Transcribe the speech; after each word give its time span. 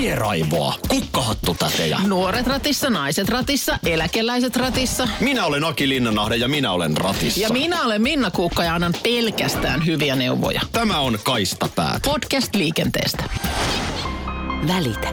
Tieraivoa, 0.00 0.74
kukkahattutätejä. 0.88 1.98
Nuoret 2.06 2.46
ratissa, 2.46 2.90
naiset 2.90 3.28
ratissa, 3.28 3.78
eläkeläiset 3.86 4.56
ratissa. 4.56 5.08
Minä 5.20 5.44
olen 5.46 5.64
Aki 5.64 5.88
Linnanahde 5.88 6.36
ja 6.36 6.48
minä 6.48 6.72
olen 6.72 6.96
ratissa. 6.96 7.40
Ja 7.40 7.48
minä 7.48 7.82
olen 7.84 8.02
Minna 8.02 8.30
Kuukka 8.30 8.64
ja 8.64 8.74
annan 8.74 8.94
pelkästään 9.02 9.86
hyviä 9.86 10.16
neuvoja. 10.16 10.60
Tämä 10.72 10.98
on 11.00 11.18
Kaistapäät. 11.24 12.02
Podcast 12.02 12.54
liikenteestä. 12.54 13.24
Välitä. 14.68 15.12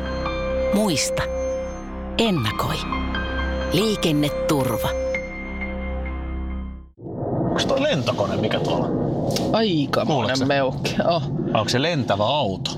Muista. 0.73 1.21
Ennakoi. 2.17 2.75
Liikenneturva. 3.73 4.89
Onko 7.49 7.61
toi 7.67 7.81
lentokone, 7.81 8.37
mikä 8.37 8.59
tuolla? 8.59 8.87
Aika 9.53 10.05
Kuuleeko 10.05 10.35
se? 10.35 10.45
meuhki. 10.45 10.95
Oh. 11.07 11.23
Onko 11.53 11.69
se 11.69 11.81
lentävä 11.81 12.25
auto? 12.25 12.71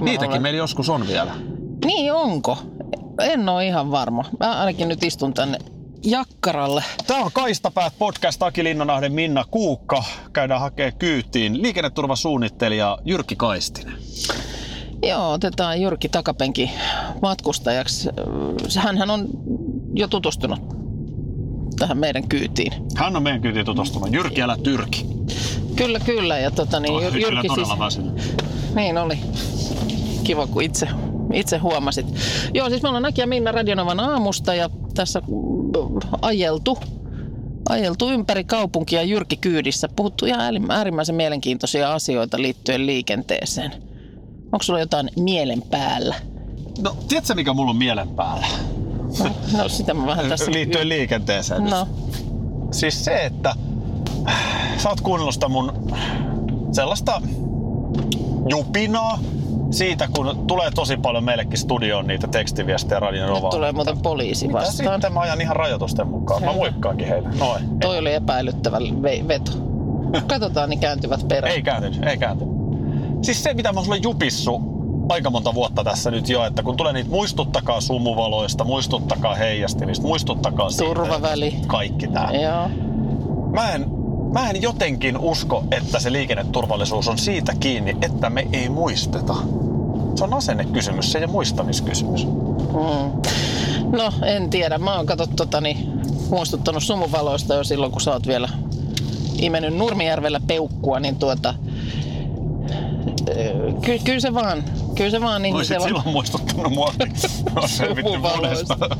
Niitäkin 0.00 0.32
ole- 0.32 0.40
meillä 0.40 0.58
joskus 0.58 0.88
on 0.88 1.06
vielä. 1.08 1.34
Niin 1.84 2.12
onko? 2.12 2.58
En 3.20 3.48
ole 3.48 3.66
ihan 3.66 3.90
varma. 3.90 4.24
Mä 4.40 4.58
ainakin 4.60 4.88
nyt 4.88 5.02
istun 5.04 5.34
tänne 5.34 5.58
jakkaralle. 6.04 6.84
Tämä 7.06 7.20
on 7.24 7.30
Kaistapäät 7.32 7.92
podcast 7.98 8.42
Aki 8.42 8.64
Linnanahden 8.64 9.12
Minna 9.12 9.44
Kuukka. 9.50 10.02
Käydään 10.32 10.60
hakee 10.60 10.92
kyytiin 10.92 11.62
liikenneturvasuunnittelija 11.62 12.98
Jyrki 13.04 13.36
Kaistinen. 13.36 13.94
Joo, 15.02 15.32
otetaan 15.32 15.80
Jyrki 15.80 16.08
takapenki 16.08 16.70
matkustajaksi. 17.22 18.08
Hänhän 18.78 19.10
on 19.10 19.28
jo 19.94 20.08
tutustunut 20.08 20.60
tähän 21.76 21.98
meidän 21.98 22.28
kyytiin. 22.28 22.72
Hän 22.96 23.16
on 23.16 23.22
meidän 23.22 23.40
kyytiin 23.40 23.66
tutustumaan. 23.66 24.12
Jyrki, 24.12 24.42
älä 24.42 24.56
tyrki. 24.62 25.06
Kyllä, 25.76 26.00
kyllä. 26.00 26.38
Ja 26.38 26.50
tota, 26.50 26.80
niin, 26.80 26.92
Oi, 26.94 27.02
Jyr- 27.02 27.12
kyllä 27.12 27.42
Jyrki 27.42 27.48
siis, 27.54 27.78
väsynyt. 27.78 28.44
niin 28.74 28.98
oli. 28.98 29.18
Kiva, 30.24 30.46
kun 30.46 30.62
itse, 30.62 30.88
itse 31.32 31.58
huomasit. 31.58 32.06
Joo, 32.54 32.68
siis 32.70 32.82
me 32.82 32.88
ollaan 32.88 33.04
Aki 33.04 33.20
ja 33.20 33.26
Minna 33.26 33.52
Radionovan 33.52 34.00
aamusta 34.00 34.54
ja 34.54 34.70
tässä 34.94 35.20
mm, 35.20 36.08
ajeltu, 36.22 36.78
ajeltu 37.68 38.10
ympäri 38.10 38.44
kaupunkia 38.44 39.02
Jyrki 39.02 39.36
kyydissä. 39.36 39.88
Puhuttu 39.96 40.26
ihan 40.26 40.40
äärim- 40.54 40.72
äärimmäisen 40.72 41.14
mielenkiintoisia 41.14 41.92
asioita 41.92 42.42
liittyen 42.42 42.86
liikenteeseen. 42.86 43.72
Onko 44.44 44.62
sulla 44.62 44.80
jotain 44.80 45.10
mielen 45.18 45.62
päällä? 45.62 46.14
No, 46.82 46.96
tiedätkö 47.08 47.34
mikä 47.34 47.52
mulla 47.52 47.70
on 47.70 47.76
mielen 47.76 48.08
päällä? 48.08 48.46
No 49.56 49.68
sitä 49.68 49.94
mä 49.94 50.06
vähän 50.06 50.28
tässä... 50.28 50.52
Liittyen 50.52 50.88
liikenteeseen. 50.88 51.64
No, 51.64 51.88
Siis 52.70 53.04
se, 53.04 53.24
että 53.24 53.54
sä 54.78 54.88
oot 54.88 55.00
kuunnellut 55.00 55.34
sitä 55.34 55.48
mun 55.48 55.72
sellaista 56.72 57.22
jupinaa 58.48 59.18
siitä, 59.70 60.08
kun 60.16 60.44
tulee 60.46 60.70
tosi 60.70 60.96
paljon 60.96 61.24
meillekin 61.24 61.58
studioon 61.58 62.06
niitä 62.06 62.26
tekstiviestejä 62.26 63.00
radion 63.00 63.28
nyt 63.28 63.38
ovaan. 63.38 63.50
tulee 63.50 63.72
muuten 63.72 63.98
poliisi 63.98 64.46
Mitä 64.46 64.58
vastaan. 64.58 64.94
sitten 64.94 65.12
mä 65.12 65.20
ajan 65.20 65.40
ihan 65.40 65.56
rajoitusten 65.56 66.08
mukaan. 66.08 66.40
Mä 66.42 66.46
Selvä. 66.46 66.58
moikkaankin 66.58 67.08
heille. 67.08 67.28
Noin. 67.38 67.78
Toi 67.80 67.98
oli 67.98 68.14
epäilyttävä 68.14 68.78
ve- 68.78 69.28
veto. 69.28 69.52
Katsotaan, 70.30 70.70
niin 70.70 70.80
kääntyvät 70.80 71.28
perään. 71.28 71.54
Ei 71.54 71.62
kääntynyt, 71.62 72.02
ei 72.06 72.16
kääntynyt. 72.18 72.54
Siis 73.22 73.42
se, 73.42 73.54
mitä 73.54 73.72
mä 73.72 73.78
oon 73.78 73.84
sulle 73.84 73.98
jupissu 74.02 74.62
aika 75.08 75.30
monta 75.30 75.54
vuotta 75.54 75.84
tässä 75.84 76.10
nyt 76.10 76.28
jo, 76.28 76.44
että 76.44 76.62
kun 76.62 76.76
tulee 76.76 76.92
niitä 76.92 77.10
muistuttakaa 77.10 77.80
sumuvaloista, 77.80 78.64
muistuttakaa 78.64 79.34
heijastimista, 79.34 80.06
muistuttakaa 80.06 80.70
siitä, 80.70 80.84
Turvaväli. 80.84 81.56
Kaikki 81.66 82.08
tää. 82.08 82.30
Joo. 82.32 82.68
Mä 83.50 83.72
en, 83.72 83.86
mä 84.32 84.50
en 84.50 84.62
jotenkin 84.62 85.18
usko, 85.18 85.64
että 85.70 85.98
se 86.00 86.12
liikenneturvallisuus 86.12 87.08
on 87.08 87.18
siitä 87.18 87.52
kiinni, 87.60 87.96
että 88.02 88.30
me 88.30 88.48
ei 88.52 88.68
muisteta. 88.68 89.34
Se 90.14 90.24
on 90.24 90.34
asennekysymys, 90.34 91.12
se 91.12 91.18
ei 91.18 91.24
ole 91.24 91.32
muistamiskysymys. 91.32 92.26
Mm. 92.26 93.22
No, 93.96 94.12
en 94.22 94.50
tiedä. 94.50 94.78
Mä 94.78 94.96
oon 94.96 95.06
katsot, 95.06 95.36
tota, 95.36 95.60
niin, 95.60 95.92
muistuttanut 96.30 96.82
sumuvaloista 96.82 97.54
jo 97.54 97.64
silloin, 97.64 97.92
kun 97.92 98.00
sä 98.00 98.12
oot 98.12 98.26
vielä 98.26 98.48
imennyt 99.38 99.76
Nurmijärvellä 99.76 100.40
peukkua, 100.46 101.00
niin 101.00 101.16
tuota... 101.16 101.54
Ky- 103.80 103.98
kyllä 104.04 104.20
se 104.20 104.34
vaan, 104.34 104.64
kyllä 104.94 105.10
se 105.10 105.20
vaan 105.20 105.42
niin 105.42 105.54
Olisit 105.54 105.78
se 105.78 105.84
silloin 105.84 106.08
muistuttanut 106.08 106.72
mua. 106.72 106.94
Se 107.66 107.96
vittu 107.96 108.12
Sumuvaloista. 108.12 108.76
monesta. 108.80 108.96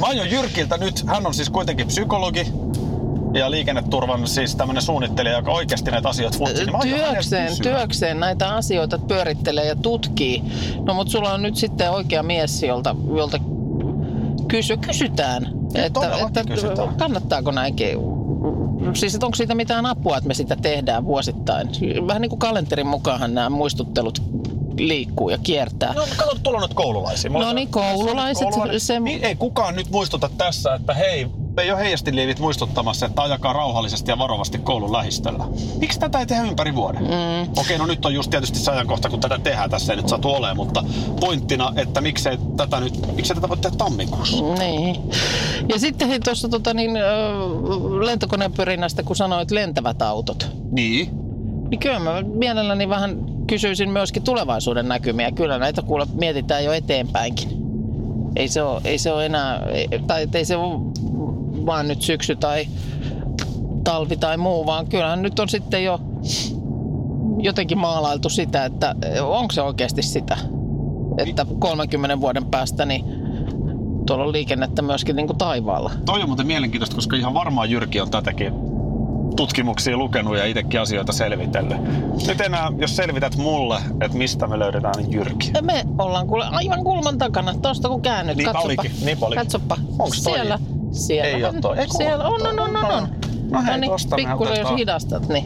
Mä 0.00 0.06
aion 0.06 0.30
Jyrkiltä 0.30 0.76
nyt, 0.76 1.04
hän 1.06 1.26
on 1.26 1.34
siis 1.34 1.50
kuitenkin 1.50 1.86
psykologi 1.86 2.46
ja 3.34 3.50
liikenneturvan 3.50 4.28
siis 4.28 4.56
tämmönen 4.56 4.82
suunnittelija, 4.82 5.36
joka 5.36 5.52
oikeasti 5.52 5.90
näitä 5.90 6.08
asioita 6.08 6.38
funtsi. 6.38 6.64
Niin 6.64 6.80
työkseen, 6.82 7.52
työkseen 7.62 8.20
näitä 8.20 8.54
asioita 8.54 8.98
pyörittelee 8.98 9.66
ja 9.66 9.76
tutkii. 9.76 10.42
No 10.86 10.94
mutta 10.94 11.10
sulla 11.10 11.32
on 11.32 11.42
nyt 11.42 11.56
sitten 11.56 11.90
oikea 11.90 12.22
mies, 12.22 12.62
jolta, 12.62 12.96
jolta 13.16 13.38
kysy, 14.48 14.76
kysytään, 14.76 15.46
että, 15.74 15.90
todellakin 15.90 16.26
että 16.26 16.44
kysytään. 16.44 16.96
kannattaako 16.96 17.50
näinkin. 17.50 17.98
Siis 18.94 19.14
että 19.14 19.26
onko 19.26 19.36
siitä 19.36 19.54
mitään 19.54 19.86
apua, 19.86 20.16
että 20.16 20.28
me 20.28 20.34
sitä 20.34 20.56
tehdään 20.56 21.04
vuosittain? 21.04 21.68
Vähän 22.06 22.22
niin 22.22 22.30
kuin 22.30 22.38
kalenterin 22.38 22.86
mukaanhan 22.86 23.34
nämä 23.34 23.50
muistuttelut 23.50 24.22
liikkuu 24.78 25.28
ja 25.30 25.38
kiertää. 25.38 25.94
No 25.94 26.02
kato, 26.16 26.36
tuolla 26.42 26.58
on 26.58 26.62
nyt 26.62 26.74
koululaisia. 26.74 27.30
Mulla 27.30 27.46
No 27.46 27.52
niin, 27.52 27.68
koululaiset, 27.68 28.42
Koululainen. 28.44 28.80
se- 28.80 29.00
Niin, 29.00 29.24
ei 29.24 29.34
kukaan 29.36 29.74
nyt 29.76 29.90
muistuta 29.90 30.30
tässä, 30.38 30.74
että 30.74 30.94
hei, 30.94 31.26
ei 31.58 31.70
ole 31.72 31.80
heijastiliivit 31.80 32.38
muistuttamassa, 32.38 33.06
että 33.06 33.22
ajakaa 33.22 33.52
rauhallisesti 33.52 34.10
ja 34.10 34.18
varovasti 34.18 34.58
koulun 34.58 34.92
lähistöllä. 34.92 35.44
Miksi 35.80 36.00
tätä 36.00 36.18
ei 36.18 36.26
tehdä 36.26 36.42
ympäri 36.42 36.74
vuoden? 36.74 37.02
Mm. 37.02 37.52
Okei, 37.56 37.78
no 37.78 37.86
nyt 37.86 38.04
on 38.06 38.14
just 38.14 38.30
tietysti 38.30 38.58
se 38.58 38.70
ajankohta, 38.70 39.08
kun 39.10 39.20
tätä 39.20 39.38
tehdään. 39.38 39.70
Tässä 39.70 39.92
ei 39.92 39.96
nyt 39.96 40.08
satu 40.08 40.28
olemaan, 40.30 40.56
mutta 40.56 40.84
pointtina, 41.20 41.72
että 41.76 42.00
miksei 42.00 42.38
tätä 42.56 42.80
nyt, 42.80 43.14
miksei 43.16 43.34
tätä 43.34 43.48
voi 43.48 43.56
tehdä 43.56 43.76
tammikuussa? 43.76 44.36
Niin. 44.58 44.96
Ja 45.68 45.78
sitten 45.78 46.08
hei 46.08 46.20
tuossa 46.20 46.48
tota, 46.48 46.74
niin, 46.74 46.96
ö, 46.96 47.02
lentokonepyrinnästä, 48.06 49.02
kun 49.02 49.16
sanoit 49.16 49.50
lentävät 49.50 50.02
autot. 50.02 50.50
Niin. 50.70 51.10
Niin 51.70 51.78
kyllä 51.80 51.98
mä 51.98 52.22
mielelläni 52.22 52.88
vähän 52.88 53.18
kysyisin 53.48 53.90
myöskin 53.90 54.22
tulevaisuuden 54.22 54.88
näkymiä. 54.88 55.32
Kyllä 55.32 55.58
näitä 55.58 55.82
kuule 55.82 56.06
mietitään 56.14 56.64
jo 56.64 56.72
eteenpäinkin. 56.72 57.48
Ei 58.36 58.48
se 58.48 58.62
ole, 58.62 58.80
ei 58.84 58.98
se 58.98 59.12
ole 59.12 59.26
enää, 59.26 59.62
tai 60.06 60.28
ei 60.34 60.44
se 60.44 60.56
ole 60.56 60.80
vaan 61.66 61.88
nyt 61.88 62.02
syksy 62.02 62.36
tai 62.36 62.66
talvi 63.84 64.16
tai 64.16 64.36
muu, 64.36 64.66
vaan 64.66 64.86
kyllähän 64.86 65.22
nyt 65.22 65.38
on 65.38 65.48
sitten 65.48 65.84
jo 65.84 66.00
jotenkin 67.38 67.78
maalailtu 67.78 68.28
sitä, 68.28 68.64
että 68.64 68.94
onko 69.22 69.52
se 69.52 69.62
oikeasti 69.62 70.02
sitä, 70.02 70.38
että 71.18 71.46
30 71.58 72.20
vuoden 72.20 72.44
päästä 72.44 72.84
niin 72.84 73.04
tuolla 74.06 74.24
on 74.24 74.32
liikennettä 74.32 74.82
myöskin 74.82 75.16
niin 75.16 75.26
kuin 75.26 75.38
taivaalla. 75.38 75.90
Toi 76.06 76.22
on 76.22 76.28
muuten 76.28 76.46
mielenkiintoista, 76.46 76.96
koska 76.96 77.16
ihan 77.16 77.34
varmaan 77.34 77.70
Jyrki 77.70 78.00
on 78.00 78.10
tätäkin 78.10 78.67
tutkimuksia 79.36 79.96
lukenut 79.96 80.36
ja 80.36 80.44
itsekin 80.44 80.80
asioita 80.80 81.12
selvitellyt. 81.12 81.76
Nyt 82.26 82.40
enää, 82.40 82.72
jos 82.78 82.96
selvität 82.96 83.36
mulle, 83.36 83.78
että 84.00 84.18
mistä 84.18 84.46
me 84.46 84.58
löydetään 84.58 84.94
niin 84.96 85.12
Jyrki. 85.12 85.50
Ja 85.54 85.62
me 85.62 85.84
ollaan 85.98 86.26
kuule 86.26 86.44
aivan 86.50 86.84
kulman 86.84 87.18
takana. 87.18 87.54
Tuosta 87.62 87.88
kun 87.88 88.02
käännyt, 88.02 88.36
Niinpä 88.36 88.52
katsoppa. 88.52 88.82
olikin, 88.82 89.06
niinpä 89.06 89.26
olikin. 89.26 89.44
Katsoppa. 89.44 89.76
Onks 89.98 90.22
toi? 90.22 90.32
Siellä. 90.34 90.58
Siellä. 90.92 91.36
Ei 91.36 91.44
oo 91.44 91.52
toi. 91.60 91.78
Ei 91.78 91.86
Siellä 91.96 92.24
on, 92.28 92.46
on, 92.46 92.60
on, 92.60 92.76
on, 92.76 92.84
on. 92.92 93.08
No 93.50 93.62
hei, 93.62 93.78
niin, 93.78 93.90
tosta 93.90 94.16
me 94.16 94.22
pikkusen 94.22 94.58
jos 94.58 94.70
hidastat, 94.78 95.28
niin 95.28 95.44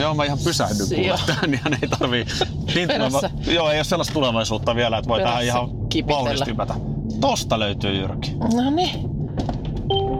Joo, 0.00 0.14
mä 0.14 0.24
ihan 0.24 0.38
pysähdyn 0.44 0.88
kuule 0.94 1.18
tähän, 1.26 1.50
niin 1.50 1.60
ei 1.82 1.88
tarvii. 1.88 2.24
Niin 2.74 2.88
tuleva- 2.88 3.52
joo, 3.52 3.70
ei 3.70 3.78
ole 3.78 3.84
sellaista 3.84 4.14
tulevaisuutta 4.14 4.74
vielä, 4.74 4.98
että 4.98 5.08
voi 5.08 5.18
Perässä 5.18 5.32
tähän 5.32 5.44
ihan 5.44 5.70
vauhdista 6.08 6.44
hypätä. 6.44 6.74
Tosta 7.20 7.58
löytyy 7.58 7.94
Jyrki. 8.00 8.34
No 8.54 8.70
niin. 8.70 8.90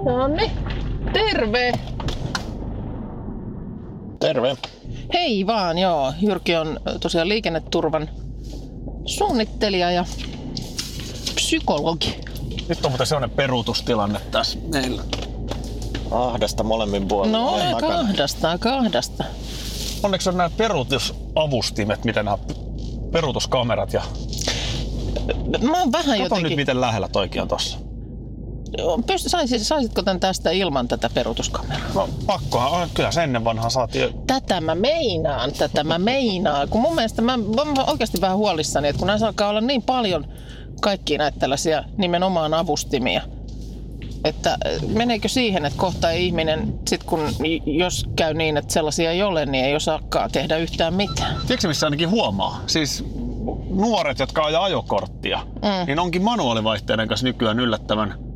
No 0.05 0.29
niin. 0.29 0.51
Terve. 1.13 1.73
Terve. 4.25 4.57
Hei 5.15 5.47
vaan, 5.47 5.79
joo. 5.79 6.13
Jyrki 6.21 6.57
on 6.57 6.81
tosiaan 7.01 7.29
liikenneturvan 7.29 8.11
suunnittelija 9.07 9.91
ja 9.91 10.05
psykologi. 11.35 12.21
Nyt 12.69 12.85
on 12.85 12.91
muuten 12.91 13.07
sellainen 13.07 13.37
peruutustilanne 13.37 14.21
tässä 14.31 14.59
meillä. 14.73 15.03
Ahdasta 16.11 16.63
molemmin 16.63 17.09
puolin. 17.09 17.33
No 17.33 17.55
kahdasta, 17.81 18.59
kahdasta. 18.59 19.25
Onneksi 20.03 20.29
on 20.29 20.37
nämä 20.37 20.51
peruutusavustimet, 20.57 22.05
miten 22.05 22.25
nämä 22.25 22.39
peruutuskamerat 23.13 23.93
ja... 23.93 24.03
Mä 25.61 25.79
oon 25.79 25.93
vähän 25.93 26.19
Kato 26.19 26.23
jotenkin... 26.23 26.43
nyt, 26.43 26.57
miten 26.57 26.81
lähellä 26.81 27.09
toikin 27.09 27.43
on 27.43 27.49
tossa. 27.49 27.79
Pyst- 29.07 29.29
saisit, 29.29 29.63
saisitko 29.63 30.03
tän 30.03 30.21
tästä 30.21 30.51
ilman 30.51 30.89
tätä 30.89 31.11
peruutuskameraa? 31.15 31.89
No 31.95 32.09
pakkohan 32.27 32.73
on, 32.73 32.89
kyllä 32.95 33.11
se 33.11 33.23
ennen 33.23 33.45
vanhaa 33.45 33.71
saatiin 33.71 34.15
Tätä 34.27 34.61
mä 34.61 34.75
meinaan, 34.75 35.53
tätä 35.53 35.85
mä 35.85 35.99
meinaan. 35.99 36.69
Kun 36.69 36.81
mun 36.81 36.95
mielestä 36.95 37.23
mä, 37.23 37.37
mä 37.37 37.63
oon 37.63 37.91
oikeasti 37.91 38.21
vähän 38.21 38.37
huolissani, 38.37 38.89
että 38.89 38.99
kun 38.99 39.07
näissä 39.07 39.27
alkaa 39.27 39.49
olla 39.49 39.61
niin 39.61 39.83
paljon 39.83 40.27
kaikki 40.81 41.19
näitä 41.19 41.39
tällaisia 41.39 41.85
nimenomaan 41.97 42.55
avustimia, 42.55 43.23
että 44.25 44.51
äh, 44.51 44.89
meneekö 44.89 45.29
siihen, 45.29 45.65
että 45.65 45.79
kohta 45.79 46.11
ei 46.11 46.27
ihminen, 46.27 46.79
sit 46.89 47.05
kun 47.05 47.21
jos 47.67 48.07
käy 48.17 48.35
niin, 48.35 48.57
että 48.57 48.73
sellaisia 48.73 49.11
ei 49.11 49.23
ole, 49.23 49.47
niin 49.47 49.65
ei 49.65 49.75
osaakaan 49.75 50.31
tehdä 50.31 50.57
yhtään 50.57 50.95
mitään. 50.95 51.37
Tiedätkö 51.47 51.69
missä 51.69 51.87
ainakin 51.87 52.11
huomaa? 52.11 52.61
Siis 52.67 53.05
nuoret, 53.71 54.19
jotka 54.19 54.45
ajaa 54.45 54.65
ajokorttia, 54.65 55.41
mm. 55.55 55.87
niin 55.87 55.99
onkin 55.99 56.23
manuaalivaihteiden 56.23 57.09
kanssa 57.09 57.27
nykyään 57.27 57.61
yllättävän 57.61 58.34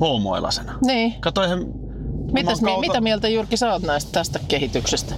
hoomoilasena. 0.00 0.78
Niin. 0.86 1.14
Kato, 1.20 1.42
eihän... 1.42 1.66
Mitäs, 2.32 2.62
mi- 2.62 2.80
mitä 2.80 3.00
mieltä 3.00 3.28
Jyrki 3.28 3.56
sä 3.56 3.72
oot 3.72 3.82
näistä 3.82 4.12
tästä 4.12 4.40
kehityksestä? 4.48 5.14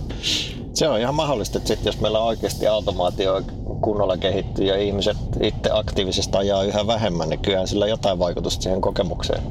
Se 0.75 0.88
on 0.88 1.00
ihan 1.00 1.14
mahdollista, 1.14 1.58
että 1.58 1.69
sit, 1.69 1.84
jos 1.84 2.00
meillä 2.00 2.19
oikeasti 2.20 2.67
automaatio 2.67 3.43
kunnolla 3.81 4.17
kehittyy 4.17 4.67
ja 4.67 4.76
ihmiset 4.81 5.17
itse 5.43 5.70
aktiivisesti 5.73 6.37
ajaa 6.37 6.62
yhä 6.62 6.87
vähemmän, 6.87 7.28
niin 7.28 7.40
kyllähän 7.40 7.69
sillä 7.69 7.87
jotain 7.87 8.19
vaikutusta 8.19 8.62
siihen 8.62 8.81
kokemukseen 8.81 9.43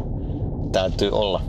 täytyy 0.72 1.10
olla 1.12 1.42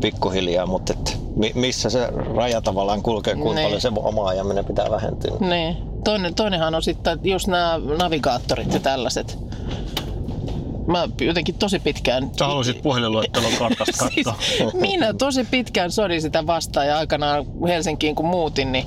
pikkuhiljaa, 0.00 0.66
mutta 0.66 0.92
et 0.92 1.18
mi- 1.36 1.52
missä 1.54 1.90
se 1.90 2.06
raja 2.36 2.60
tavallaan 2.60 3.02
kulkee, 3.02 3.34
kuinka 3.34 3.54
Niin. 3.54 3.64
paljon 3.66 3.80
se 3.80 3.92
oma 3.96 4.28
ajaminen 4.28 4.64
pitää 4.64 4.90
vähentyä. 4.90 5.32
Niin. 5.40 5.76
Toinen, 6.04 6.34
toinenhan 6.34 6.74
on 6.74 6.82
sitten 6.82 7.18
just 7.22 7.46
nämä 7.46 7.80
navigaattorit 7.98 8.74
ja 8.74 8.80
tällaiset. 8.80 9.38
Mä 10.86 11.08
jotenkin 11.20 11.54
tosi 11.54 11.78
pitkään... 11.78 12.30
Sä 12.38 12.46
haluaisit 12.46 12.82
puhelinluettelon 12.82 13.52
kartasta 13.58 14.08
siis, 14.14 14.26
katsoa. 14.26 14.80
minä 14.80 15.14
tosi 15.14 15.44
pitkään 15.44 15.92
sodin 15.92 16.22
sitä 16.22 16.46
vastaan 16.46 16.86
ja 16.86 16.98
aikanaan 16.98 17.44
Helsinkiin 17.68 18.14
kun 18.14 18.26
muutin, 18.26 18.72
niin 18.72 18.86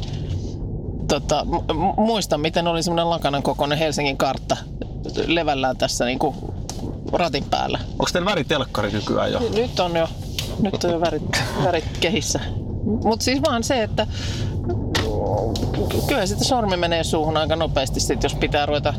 tota, 1.07 1.45
mu- 1.50 1.74
mu- 1.74 2.01
muistan 2.01 2.39
miten 2.42 2.68
oli 2.68 2.83
semmoinen 2.83 3.09
lakanan 3.09 3.44
kokoinen 3.44 3.77
Helsingin 3.77 4.18
kartta 4.18 4.57
levällään 5.27 5.77
tässä 5.77 6.06
niin 6.06 6.19
kuin 6.19 6.36
ratin 7.12 7.44
päällä. 7.44 7.80
Onko 7.92 8.06
teillä 8.13 8.31
väritelkkari 8.31 8.91
nykyään 8.91 9.31
jo? 9.31 9.39
Nyt 9.56 9.80
on 9.80 9.95
jo, 9.95 10.07
nyt 10.62 10.83
on 10.83 10.91
jo 10.91 11.01
värit, 11.01 11.44
värit 11.63 11.98
kehissä. 12.00 12.39
Mutta 13.03 13.24
siis 13.25 13.41
vaan 13.41 13.63
se, 13.63 13.83
että 13.83 14.07
kyllä 16.07 16.25
sitten 16.25 16.48
sormi 16.48 16.77
menee 16.77 17.03
suuhun 17.03 17.38
aika 17.38 17.56
nopeasti 17.56 18.00
sit, 18.00 18.24
jos 18.24 18.36
pitää 18.36 18.65
ruveta 18.65 18.94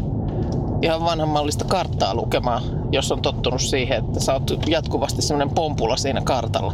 ihan 0.82 1.04
vanhanmallista 1.04 1.64
karttaa 1.64 2.14
lukemaan, 2.14 2.62
jos 2.92 3.12
on 3.12 3.22
tottunut 3.22 3.60
siihen, 3.60 4.04
että 4.04 4.20
sä 4.20 4.32
oot 4.32 4.50
jatkuvasti 4.66 5.22
semmoinen 5.22 5.54
pompula 5.54 5.96
siinä 5.96 6.20
kartalla. 6.20 6.72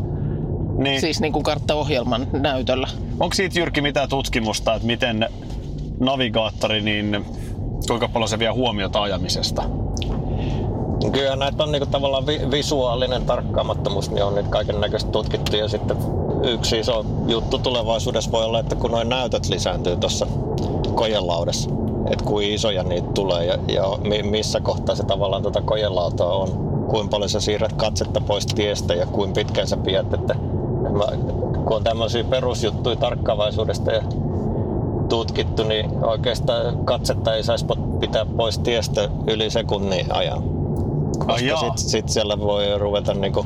Niin. 0.79 1.01
Siis 1.01 1.21
niin 1.21 1.33
kuin 1.33 1.43
karttaohjelman 1.43 2.27
näytöllä. 2.33 2.89
Onko 3.21 3.35
siitä 3.35 3.59
Jyrki 3.59 3.81
mitään 3.81 4.09
tutkimusta, 4.09 4.75
että 4.75 4.87
miten 4.87 5.29
navigaattori, 6.01 6.81
niin 6.81 7.25
kuinka 7.87 8.09
paljon 8.09 8.29
se 8.29 8.39
vie 8.39 8.49
huomiota 8.49 9.03
ajamisesta? 9.03 9.63
Kyllä 11.13 11.37
näitä 11.37 11.63
on 11.63 11.73
niinku 11.73 11.87
tavallaan 11.87 12.27
vi- 12.27 12.51
visuaalinen 12.51 13.23
tarkkaamattomuus, 13.23 14.11
niin 14.11 14.25
on 14.25 14.35
nyt 14.35 14.49
kaiken 14.49 14.81
näköistä 14.81 15.11
tutkittu. 15.11 15.57
Ja 15.57 15.69
sitten 15.69 15.97
yksi 16.45 16.79
iso 16.79 17.07
juttu 17.27 17.59
tulevaisuudessa 17.59 18.33
voi 18.33 18.45
olla, 18.45 18.61
että 18.61 18.75
kun 18.75 18.91
noin 18.91 19.09
näytöt 19.09 19.49
lisääntyy 19.49 19.97
tuossa 19.97 20.27
kojelaudassa, 20.95 21.71
että 22.11 22.25
kuin 22.25 22.53
isoja 22.53 22.83
niitä 22.83 23.09
tulee 23.15 23.45
ja, 23.45 23.59
ja 23.69 23.85
mi- 24.05 24.23
missä 24.23 24.61
kohtaa 24.61 24.95
se 24.95 25.03
tavallaan 25.03 25.43
tuota 25.43 25.63
kojelautaa 25.63 26.37
on, 26.37 26.49
kuinka 26.89 27.11
paljon 27.11 27.31
sä 27.31 27.41
siirrät 27.41 27.73
katsetta 27.73 28.21
pois 28.21 28.47
tiestä 28.47 28.95
ja 28.95 29.07
kuinka 29.07 29.35
pitkään 29.35 29.69
sä 29.69 29.77
pidät, 29.77 30.15
että 30.15 30.35
mä, 30.91 31.05
kun 31.65 31.77
on 31.77 31.85
tämmöisiä 31.85 32.25
perusjuttuja 32.25 32.97
tarkkaavaisuudesta 32.97 33.93
ja 33.93 34.03
tutkittu, 35.09 35.65
niin 35.65 36.05
oikeastaan 36.05 36.85
katsetta 36.85 37.35
ei 37.35 37.45
saisi 37.45 37.67
pitää 38.01 38.27
pois 38.37 38.59
tiestä 38.59 39.09
yli 39.27 39.51
sekunnin 39.51 40.13
ajan. 40.13 40.43
Koska 41.19 41.41
jaa. 41.41 41.61
sit, 41.61 41.89
sit 41.89 42.09
siellä 42.09 42.41
voi 42.41 42.79
ruveta 42.79 43.15
niinku 43.15 43.45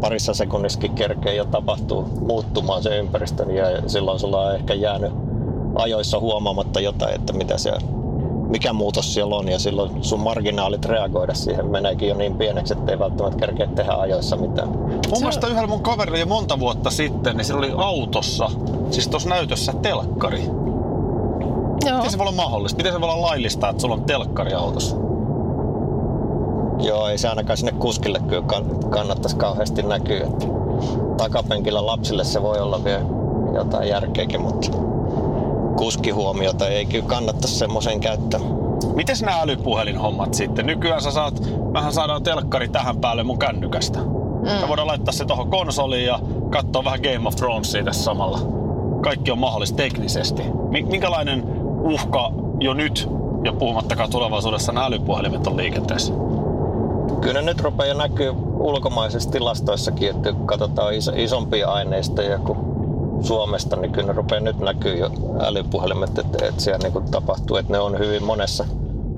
parissa 0.00 0.34
sekunnissakin 0.34 0.94
kerkeä 0.94 1.32
jo 1.32 1.44
tapahtuu 1.44 2.02
muuttumaan 2.02 2.82
se 2.82 2.98
ympäristö 2.98 3.52
ja 3.52 3.88
silloin 3.88 4.18
sulla 4.20 4.40
on 4.40 4.54
ehkä 4.54 4.74
jäänyt 4.74 5.12
ajoissa 5.80 6.20
huomaamatta 6.20 6.80
jotain, 6.80 7.14
että 7.14 7.32
mitä 7.32 7.58
siellä, 7.58 7.80
mikä 8.48 8.72
muutos 8.72 9.14
siellä 9.14 9.36
on 9.36 9.48
ja 9.48 9.58
silloin 9.58 10.04
sun 10.04 10.20
marginaalit 10.20 10.84
reagoida 10.84 11.34
siihen 11.34 11.70
meneekin 11.70 12.08
jo 12.08 12.14
niin 12.14 12.36
pieneksi, 12.36 12.72
että 12.72 12.92
ei 12.92 12.98
välttämättä 12.98 13.38
kerkeä 13.38 13.66
tehdä 13.66 13.92
ajoissa 13.92 14.36
mitään. 14.36 14.68
Mun 14.68 15.18
mielestä 15.18 15.46
yhdellä 15.46 15.66
mun 15.66 15.82
kaverilla 15.82 16.18
jo 16.18 16.26
monta 16.26 16.58
vuotta 16.58 16.90
sitten, 16.90 17.36
niin 17.36 17.44
sillä 17.44 17.58
oli 17.58 17.72
autossa, 17.76 18.50
siis 18.90 19.08
tuossa 19.08 19.28
näytössä 19.28 19.72
telkkari. 19.82 20.44
Joo. 21.86 21.96
Miten 21.96 22.10
se 22.10 22.18
voi 22.18 22.24
olla 22.24 22.36
mahdollista? 22.36 22.76
Miten 22.76 22.92
se 22.92 23.00
voi 23.00 23.10
olla 23.10 23.22
laillista, 23.22 23.68
että 23.68 23.80
sulla 23.80 23.94
on 23.94 24.04
telkkari 24.04 24.54
autossa? 24.54 24.96
Joo, 26.78 27.08
ei 27.08 27.18
se 27.18 27.28
ainakaan 27.28 27.56
sinne 27.56 27.72
kuskille 27.72 28.20
kyllä 28.28 28.42
kann- 28.52 28.88
kannattaisi 28.88 29.36
kauheasti 29.36 29.82
näkyä. 29.82 30.26
Että 30.26 30.46
takapenkillä 31.16 31.86
lapsille 31.86 32.24
se 32.24 32.42
voi 32.42 32.58
olla 32.58 32.84
vielä 32.84 33.04
jotain 33.54 33.88
järkeäkin, 33.88 34.40
mutta 34.40 34.68
kuskihuomiota 35.80 36.68
ei 36.68 36.86
kyllä 36.86 37.04
kannattaisi 37.06 37.58
semmoisen 37.58 38.00
käyttää. 38.00 38.40
Miten 38.94 39.16
nämä 39.22 39.40
älypuhelinhommat 39.40 40.34
sitten? 40.34 40.66
Nykyään 40.66 41.02
sä 41.02 41.10
saat, 41.10 41.42
mähän 41.72 41.92
saadaan 41.92 42.22
telkkari 42.22 42.68
tähän 42.68 42.96
päälle 42.96 43.22
mun 43.22 43.38
kännykästä. 43.38 43.98
Mm. 43.98 44.60
Me 44.60 44.68
voidaan 44.68 44.88
laittaa 44.88 45.12
se 45.12 45.24
tuohon 45.24 45.50
konsoliin 45.50 46.06
ja 46.06 46.20
katsoa 46.50 46.84
vähän 46.84 47.00
Game 47.00 47.28
of 47.28 47.36
Thronesia 47.36 47.84
tässä 47.84 48.02
samalla. 48.02 48.38
Kaikki 49.00 49.30
on 49.30 49.38
mahdollista 49.38 49.76
teknisesti. 49.76 50.42
Mi- 50.68 50.82
minkälainen 50.82 51.44
uhka 51.80 52.32
jo 52.60 52.74
nyt, 52.74 53.08
ja 53.44 53.52
puhumattakaan 53.52 54.10
tulevaisuudessa, 54.10 54.72
nämä 54.72 54.86
älypuhelimet 54.86 55.46
on 55.46 55.56
liikenteessä? 55.56 56.12
Kyllä 57.20 57.40
ne 57.40 57.42
nyt 57.42 57.60
rupeaa 57.60 57.88
jo 57.88 57.94
näkyy 57.94 58.34
ulkomaisissa 58.58 59.30
tilastoissakin, 59.30 60.10
että 60.10 60.32
kun 60.32 60.46
katsotaan 60.46 60.94
iso, 60.94 61.12
isompia 61.16 61.68
aineistoja 61.68 62.38
kuin 62.38 62.69
Suomesta, 63.22 63.76
niin 63.76 63.92
kyllä 63.92 64.06
ne 64.06 64.12
rupeaa 64.12 64.40
nyt 64.40 64.58
näkyy 64.58 64.96
jo 64.98 65.10
älypuhelimet, 65.40 66.18
että, 66.18 66.46
että 66.46 66.62
siellä 66.62 66.88
niin 66.88 67.10
tapahtuu, 67.10 67.56
että 67.56 67.72
ne 67.72 67.78
on 67.78 67.98
hyvin 67.98 68.24
monessa, 68.24 68.64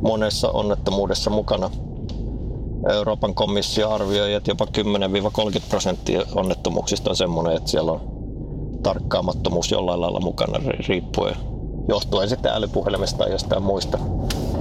monessa 0.03 0.51
onnettomuudessa 0.51 1.31
mukana. 1.31 1.71
Euroopan 2.91 3.35
komissio 3.35 3.91
arvioi, 3.91 4.35
että 4.35 4.51
jopa 4.51 4.67
10-30 5.59 5.63
prosenttia 5.69 6.23
onnettomuuksista 6.35 7.11
on 7.11 7.17
semmoinen, 7.17 7.57
että 7.57 7.71
siellä 7.71 7.93
on 7.93 8.01
tarkkaamattomuus 8.83 9.71
jollain 9.71 10.01
lailla 10.01 10.21
mukana 10.21 10.59
ri- 10.59 10.89
riippuen 10.89 11.37
johtuen 11.89 12.29
sitten 12.29 12.53
älypuhelimesta 12.53 13.19
tai 13.19 13.31
jostain 13.31 13.63
muista 13.63 13.99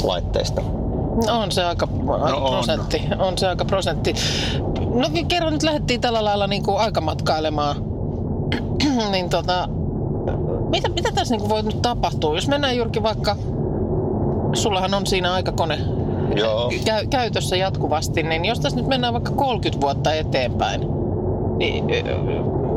laitteista. 0.04 0.62
No 1.28 1.40
on 1.42 1.52
se 1.52 1.64
aika, 1.64 1.88
on. 2.08 2.52
prosentti. 2.52 3.02
On 3.20 3.38
se 3.38 3.48
aika 3.48 3.66
prosentti. 3.66 4.14
No 4.94 5.10
kerran 5.28 5.54
nyt 5.54 5.64
lähdettiin 5.64 6.02
tällä 6.02 6.24
lailla 6.24 6.48
niin 6.48 6.64
kuin 6.64 6.78
aikamatkailemaan. 6.78 7.91
niin 9.12 9.30
tota, 9.30 9.70
mitä, 10.70 10.90
mitä 10.90 11.12
tässä 11.12 11.34
niin 11.34 11.40
kuin 11.40 11.50
voi 11.50 11.64
nyt 11.64 11.82
tapahtua? 11.82 12.36
Jos 12.36 12.48
mennään 12.48 12.78
Jyrki 12.78 13.04
vaikka, 13.04 13.36
sullahan 14.54 14.94
on 14.94 15.08
siinä 15.08 15.34
aikakone 15.34 15.80
Joo. 16.36 16.72
käy, 16.86 17.08
käytössä 17.08 17.56
jatkuvasti, 17.56 18.24
niin 18.24 18.46
jos 18.46 18.60
tässä 18.60 18.80
nyt 18.80 18.88
mennään 18.88 19.14
vaikka 19.14 19.32
30 19.32 19.82
vuotta 19.82 20.14
eteenpäin, 20.14 20.82
niin 21.58 21.86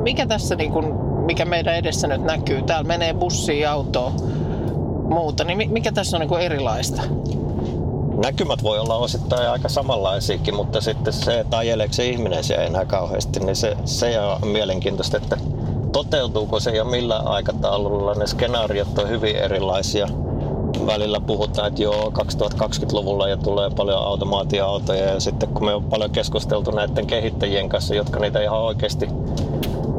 mikä 0.02 0.26
tässä 0.26 0.56
niin 0.56 0.72
kuin, 0.72 0.94
mikä 1.26 1.44
meidän 1.44 1.76
edessä 1.76 2.06
nyt 2.06 2.22
näkyy? 2.22 2.62
Täällä 2.62 2.88
menee 2.88 3.14
bussiin, 3.14 3.68
autoa, 3.68 4.12
muuta, 5.10 5.44
niin 5.44 5.58
mi- 5.58 5.68
mikä 5.68 5.92
tässä 5.92 6.16
on 6.16 6.20
niin 6.20 6.40
erilaista? 6.40 7.02
näkymät 8.24 8.62
voi 8.62 8.78
olla 8.78 8.96
osittain 8.96 9.48
aika 9.48 9.68
samanlaisiakin, 9.68 10.54
mutta 10.54 10.80
sitten 10.80 11.12
se, 11.12 11.40
että 11.40 11.58
ajeleeko 11.58 11.92
se 11.92 12.06
ihminen 12.06 12.44
siellä 12.44 12.64
enää 12.64 12.84
kauheasti, 12.84 13.40
niin 13.40 13.56
se, 13.56 13.76
se 13.84 14.20
on 14.20 14.48
mielenkiintoista, 14.48 15.16
että 15.16 15.36
toteutuuko 15.94 16.60
se 16.60 16.70
ja 16.70 16.84
millä 16.84 17.16
aikataululla. 17.16 18.14
Ne 18.14 18.26
skenaariot 18.26 18.98
on 18.98 19.08
hyvin 19.08 19.36
erilaisia. 19.36 20.08
Välillä 20.86 21.20
puhutaan, 21.20 21.68
että 21.68 21.82
joo, 21.82 22.12
2020-luvulla 22.18 23.28
ja 23.28 23.36
tulee 23.36 23.70
paljon 23.70 23.98
automaatioautoja 23.98 25.04
ja 25.04 25.20
sitten 25.20 25.48
kun 25.48 25.64
me 25.64 25.74
on 25.74 25.84
paljon 25.84 26.10
keskusteltu 26.10 26.70
näiden 26.70 27.06
kehittäjien 27.06 27.68
kanssa, 27.68 27.94
jotka 27.94 28.20
niitä 28.20 28.42
ihan 28.42 28.58
oikeasti 28.58 29.06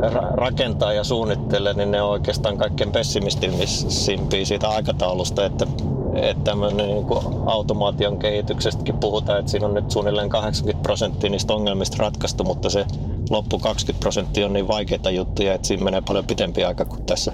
ra- 0.02 0.34
rakentaa 0.34 0.94
ja 0.94 1.04
suunnittelee, 1.04 1.74
niin 1.74 1.92
ne 1.92 2.02
on 2.02 2.10
oikeastaan 2.10 2.58
kaikkein 2.58 2.92
pessimistisimpiä 2.92 4.46
siitä 4.46 4.70
aikataulusta, 4.70 5.46
että 5.46 5.68
että 6.16 6.44
tämmöinen 6.44 6.88
niin 6.88 7.06
kuin 7.06 7.26
automaation 7.46 8.20
kehityksestäkin 8.20 8.98
puhutaan, 8.98 9.40
että 9.40 9.52
siinä 9.52 9.68
on 9.68 9.74
nyt 9.74 9.92
suunnilleen 9.92 10.30
80 10.30 10.84
prosenttia 10.84 11.30
niistä 11.30 11.54
ongelmista 11.54 11.98
ratkaistu, 12.00 12.44
mutta 12.44 12.70
se 12.70 12.86
loppu 13.30 13.60
20 13.60 14.00
prosenttia 14.02 14.46
on 14.46 14.54
niin 14.54 14.68
vaikeita 14.68 15.12
juttuja, 15.12 15.54
että 15.54 15.68
siinä 15.68 15.84
menee 15.84 16.02
paljon 16.02 16.26
pitempi 16.26 16.64
aika 16.64 16.86
kuin 16.86 17.06
tässä 17.06 17.32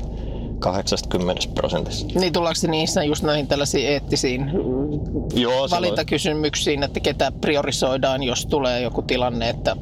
80 0.59 1.41
prosentissa. 1.55 2.19
Niin 2.19 2.33
tullaanko 2.33 2.55
se 2.55 2.67
niissä 2.67 3.03
just 3.03 3.23
näihin 3.23 3.47
tällaisiin 3.47 3.87
eettisiin 3.89 4.41
mm, 4.41 4.51
Joo, 5.35 5.51
silloin- 5.53 5.71
valintakysymyksiin, 5.71 6.83
että 6.83 6.99
ketä 6.99 7.31
priorisoidaan, 7.41 8.23
jos 8.23 8.45
tulee 8.45 8.81
joku 8.81 9.01
tilanne, 9.01 9.49
että 9.49 9.75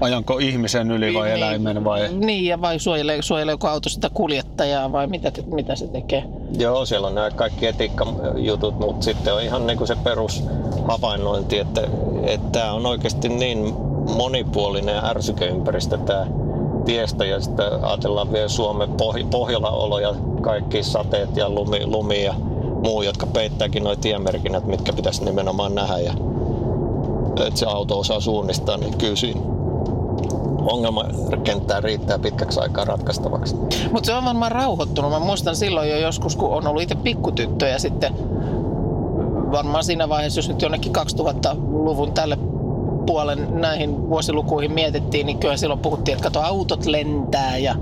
Ajanko 0.00 0.38
ihmisen 0.38 0.90
yli 0.90 1.14
vai 1.14 1.28
Niin, 1.28 1.36
eläimen 1.36 1.84
vai? 1.84 2.08
Niin, 2.12 2.44
ja 2.44 2.60
vai 2.60 2.78
suojelee, 2.78 3.22
suojeleeko 3.22 3.68
auto 3.68 3.88
sitä 3.88 4.10
kuljettajaa 4.14 4.92
vai 4.92 5.06
mitä, 5.06 5.32
mitä 5.46 5.76
se 5.76 5.86
tekee? 5.86 6.24
Joo, 6.58 6.86
siellä 6.86 7.06
on 7.06 7.14
nämä 7.14 7.30
kaikki 7.30 7.66
etiikkajutut, 7.66 8.78
mutta 8.78 9.04
sitten 9.04 9.34
on 9.34 9.42
ihan 9.42 9.66
niin 9.66 9.78
kuin 9.78 9.88
se 9.88 9.96
perushavainnointi, 10.04 11.58
että, 11.58 11.80
että 12.26 12.48
tämä 12.52 12.72
on 12.72 12.86
oikeasti 12.86 13.28
niin 13.28 13.74
monipuolinen 14.16 15.04
ärsykeympäristö 15.04 15.98
tämä 15.98 16.26
tiestä 16.84 17.24
ja 17.24 17.40
sitten 17.40 17.84
ajatellaan 17.84 18.32
vielä 18.32 18.48
Suomen 18.48 18.88
pohj- 18.88 19.26
Pohjola-olo 19.30 19.98
ja 19.98 20.14
kaikki 20.40 20.82
sateet 20.82 21.36
ja 21.36 21.50
lumi, 21.50 21.86
lumi 21.86 22.24
ja 22.24 22.34
muu, 22.84 23.02
jotka 23.02 23.26
peittääkin 23.26 23.84
noin 23.84 24.00
tiemerkinnät, 24.00 24.66
mitkä 24.66 24.92
pitäisi 24.92 25.24
nimenomaan 25.24 25.74
nähdä 25.74 25.98
ja 25.98 26.12
että 27.46 27.60
se 27.60 27.66
auto 27.66 27.98
osaa 27.98 28.20
suunnistaa, 28.20 28.76
niin 28.76 28.98
kyllä 28.98 29.16
siinä 29.16 29.40
ongelmakenttää 30.62 31.80
riittää 31.80 32.18
pitkäksi 32.18 32.60
aikaa 32.60 32.84
ratkaistavaksi. 32.84 33.56
Mutta 33.92 34.06
se 34.06 34.14
on 34.14 34.24
varmaan 34.24 34.52
rauhoittunut. 34.52 35.10
Mä 35.10 35.18
muistan 35.18 35.56
silloin 35.56 35.90
jo 35.90 35.98
joskus, 35.98 36.36
kun 36.36 36.50
on 36.50 36.66
ollut 36.66 36.82
itse 36.82 36.94
pikkutyttö 36.94 37.68
ja 37.68 37.78
sitten 37.78 38.14
varmaan 39.52 39.84
siinä 39.84 40.08
vaiheessa, 40.08 40.38
jos 40.38 40.48
nyt 40.48 40.62
jonnekin 40.62 40.92
2000-luvun 40.96 42.12
tälle 42.12 42.38
puolen 43.06 43.48
näihin 43.60 44.08
vuosilukuihin 44.10 44.72
mietittiin, 44.72 45.26
niin 45.26 45.38
kyllä 45.38 45.56
silloin 45.56 45.80
puhuttiin, 45.80 46.12
että 46.12 46.24
kato 46.24 46.40
autot 46.40 46.86
lentää 46.86 47.56
ja 47.56 47.74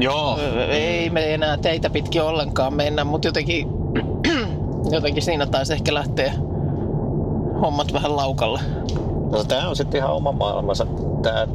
Joo. 0.00 0.38
ei 0.68 1.10
me 1.10 1.34
enää 1.34 1.56
teitä 1.56 1.90
pitkin 1.90 2.22
ollenkaan 2.22 2.74
mennä, 2.74 3.04
mutta 3.04 3.28
jotenkin, 3.28 3.68
jotenkin 4.96 5.22
siinä 5.22 5.46
taisi 5.46 5.72
ehkä 5.72 5.94
lähteä 5.94 6.32
hommat 7.60 7.92
vähän 7.92 8.16
laukalle. 8.16 8.60
No 9.30 9.44
tämä 9.44 9.68
on 9.68 9.76
sitten 9.76 9.98
ihan 9.98 10.12
oma 10.12 10.32
maailmansa. 10.32 10.86
Tämä 11.22 11.46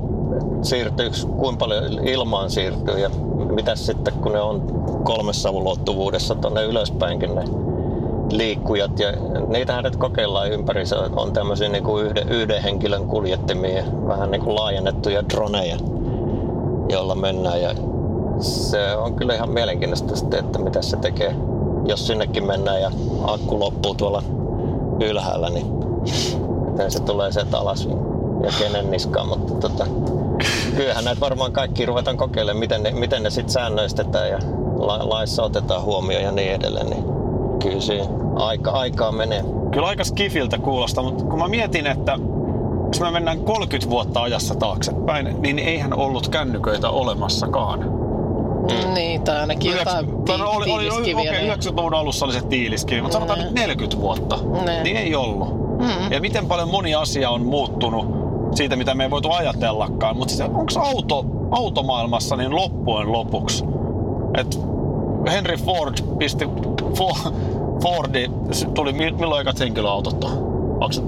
siirtyykö, 0.61 1.17
kuinka 1.37 1.59
paljon 1.59 2.07
ilmaan 2.07 2.49
siirtyy 2.49 2.99
ja 2.99 3.09
mitä 3.49 3.75
sitten 3.75 4.13
kun 4.13 4.31
ne 4.31 4.41
on 4.41 4.61
kolmessa 5.03 5.49
ulottuvuudessa 5.49 6.35
tuonne 6.35 6.63
ylöspäinkin 6.63 7.35
ne 7.35 7.43
liikkujat 8.31 8.99
ja 8.99 9.07
niitähän 9.47 9.83
nyt 9.83 9.95
kokeillaan 9.95 10.51
ympäri. 10.51 10.85
Se 10.85 10.95
on 11.15 11.33
tämmöisiä 11.33 11.69
niin 11.69 11.83
kuin 11.83 12.05
yhden, 12.05 12.29
yhden 12.29 12.63
henkilön 12.63 13.07
kuljettimia, 13.07 13.83
vähän 14.07 14.31
niin 14.31 14.41
kuin 14.41 14.55
laajennettuja 14.55 15.29
droneja, 15.29 15.77
joilla 16.89 17.15
mennään 17.15 17.61
ja 17.61 17.75
se 18.39 18.95
on 18.95 19.15
kyllä 19.15 19.35
ihan 19.35 19.49
mielenkiintoista 19.49 20.15
sitten, 20.15 20.39
että 20.39 20.59
mitä 20.59 20.81
se 20.81 20.97
tekee. 20.97 21.35
Jos 21.85 22.07
sinnekin 22.07 22.45
mennään 22.45 22.81
ja 22.81 22.91
akku 23.23 23.59
loppuu 23.59 23.95
tuolla 23.95 24.23
ylhäällä, 25.01 25.49
niin 25.49 25.67
miten 26.71 26.91
se 26.91 26.99
tulee 26.99 27.31
sieltä 27.31 27.57
alas 27.57 27.87
ja 28.43 28.51
kenen 28.59 28.91
niskaan, 28.91 29.27
mutta 29.27 29.53
tota, 29.53 29.87
kyllähän 30.75 31.05
näitä 31.05 31.21
varmaan 31.21 31.51
kaikki 31.51 31.85
ruvetaan 31.85 32.17
kokeilemaan, 32.17 32.59
miten 32.59 32.83
ne, 32.83 32.91
miten 32.91 33.23
ne 33.23 33.29
sitten 33.29 33.53
säännöistetään 33.53 34.29
ja 34.29 34.39
la, 34.77 35.09
laissa 35.09 35.43
otetaan 35.43 35.83
huomioon 35.83 36.23
ja 36.23 36.31
niin 36.31 36.51
edelleen. 36.51 36.89
Niin 36.89 37.03
kyllä 37.65 37.81
siinä 37.81 38.05
aika, 38.35 38.71
aikaa 38.71 39.11
menee. 39.11 39.43
Kyllä 39.71 39.87
aika 39.87 40.03
skifiltä 40.03 40.57
kuulostaa, 40.57 41.03
mutta 41.03 41.25
kun 41.25 41.39
mä 41.39 41.47
mietin, 41.47 41.87
että 41.87 42.19
jos 42.87 42.99
me 43.01 43.11
mennään 43.11 43.39
30 43.39 43.89
vuotta 43.89 44.21
ajassa 44.21 44.55
taaksepäin, 44.55 45.35
niin 45.41 45.59
eihän 45.59 45.93
ollut 45.93 46.27
kännyköitä 46.27 46.89
olemassakaan. 46.89 47.79
Mm. 47.79 48.93
Niin, 48.93 49.21
tai 49.21 49.37
ainakin 49.39 49.71
jotain 49.77 50.05
Yhdeks- 50.05 50.23
tai 50.25 50.37
no, 50.37 50.49
oli, 50.49 50.71
oli, 50.71 50.89
oli, 50.89 51.13
okei, 51.13 51.31
niin- 51.31 51.53
90-luvun 51.53 51.93
alussa 51.93 52.25
oli 52.25 52.33
se 52.33 52.41
tiiliskivi, 52.41 53.01
mutta 53.01 53.13
sanotaan 53.13 53.39
nyt 53.39 53.51
40 53.53 54.01
vuotta, 54.01 54.37
Mm. 54.37 54.83
niin 54.83 54.97
ei 54.97 55.15
ollut. 55.15 55.49
Mm. 55.79 56.11
Ja 56.11 56.21
miten 56.21 56.45
paljon 56.45 56.69
moni 56.71 56.95
asia 56.95 57.29
on 57.29 57.45
muuttunut 57.45 58.05
siitä, 58.55 58.75
mitä 58.75 58.95
me 58.95 59.03
ei 59.03 59.11
voitu 59.11 59.31
ajatellakaan. 59.31 60.17
Mutta 60.17 60.33
siis 60.33 60.49
onko 60.49 60.63
auto, 60.79 61.25
automaailmassa 61.51 62.35
niin 62.35 62.55
loppujen 62.55 63.11
lopuksi, 63.11 63.65
että 64.37 64.57
Henry 65.31 65.57
Ford 65.57 65.93
pisti, 66.17 66.45
Fo- 66.97 67.33
Fordi, 67.83 68.31
tuli 68.73 68.93
mi- 68.93 69.11
milloin 69.11 69.41
ekat 69.41 69.59
henkilöautot 69.59 70.23
on? 70.23 70.31
Onko 70.81 70.91
se, 70.91 71.01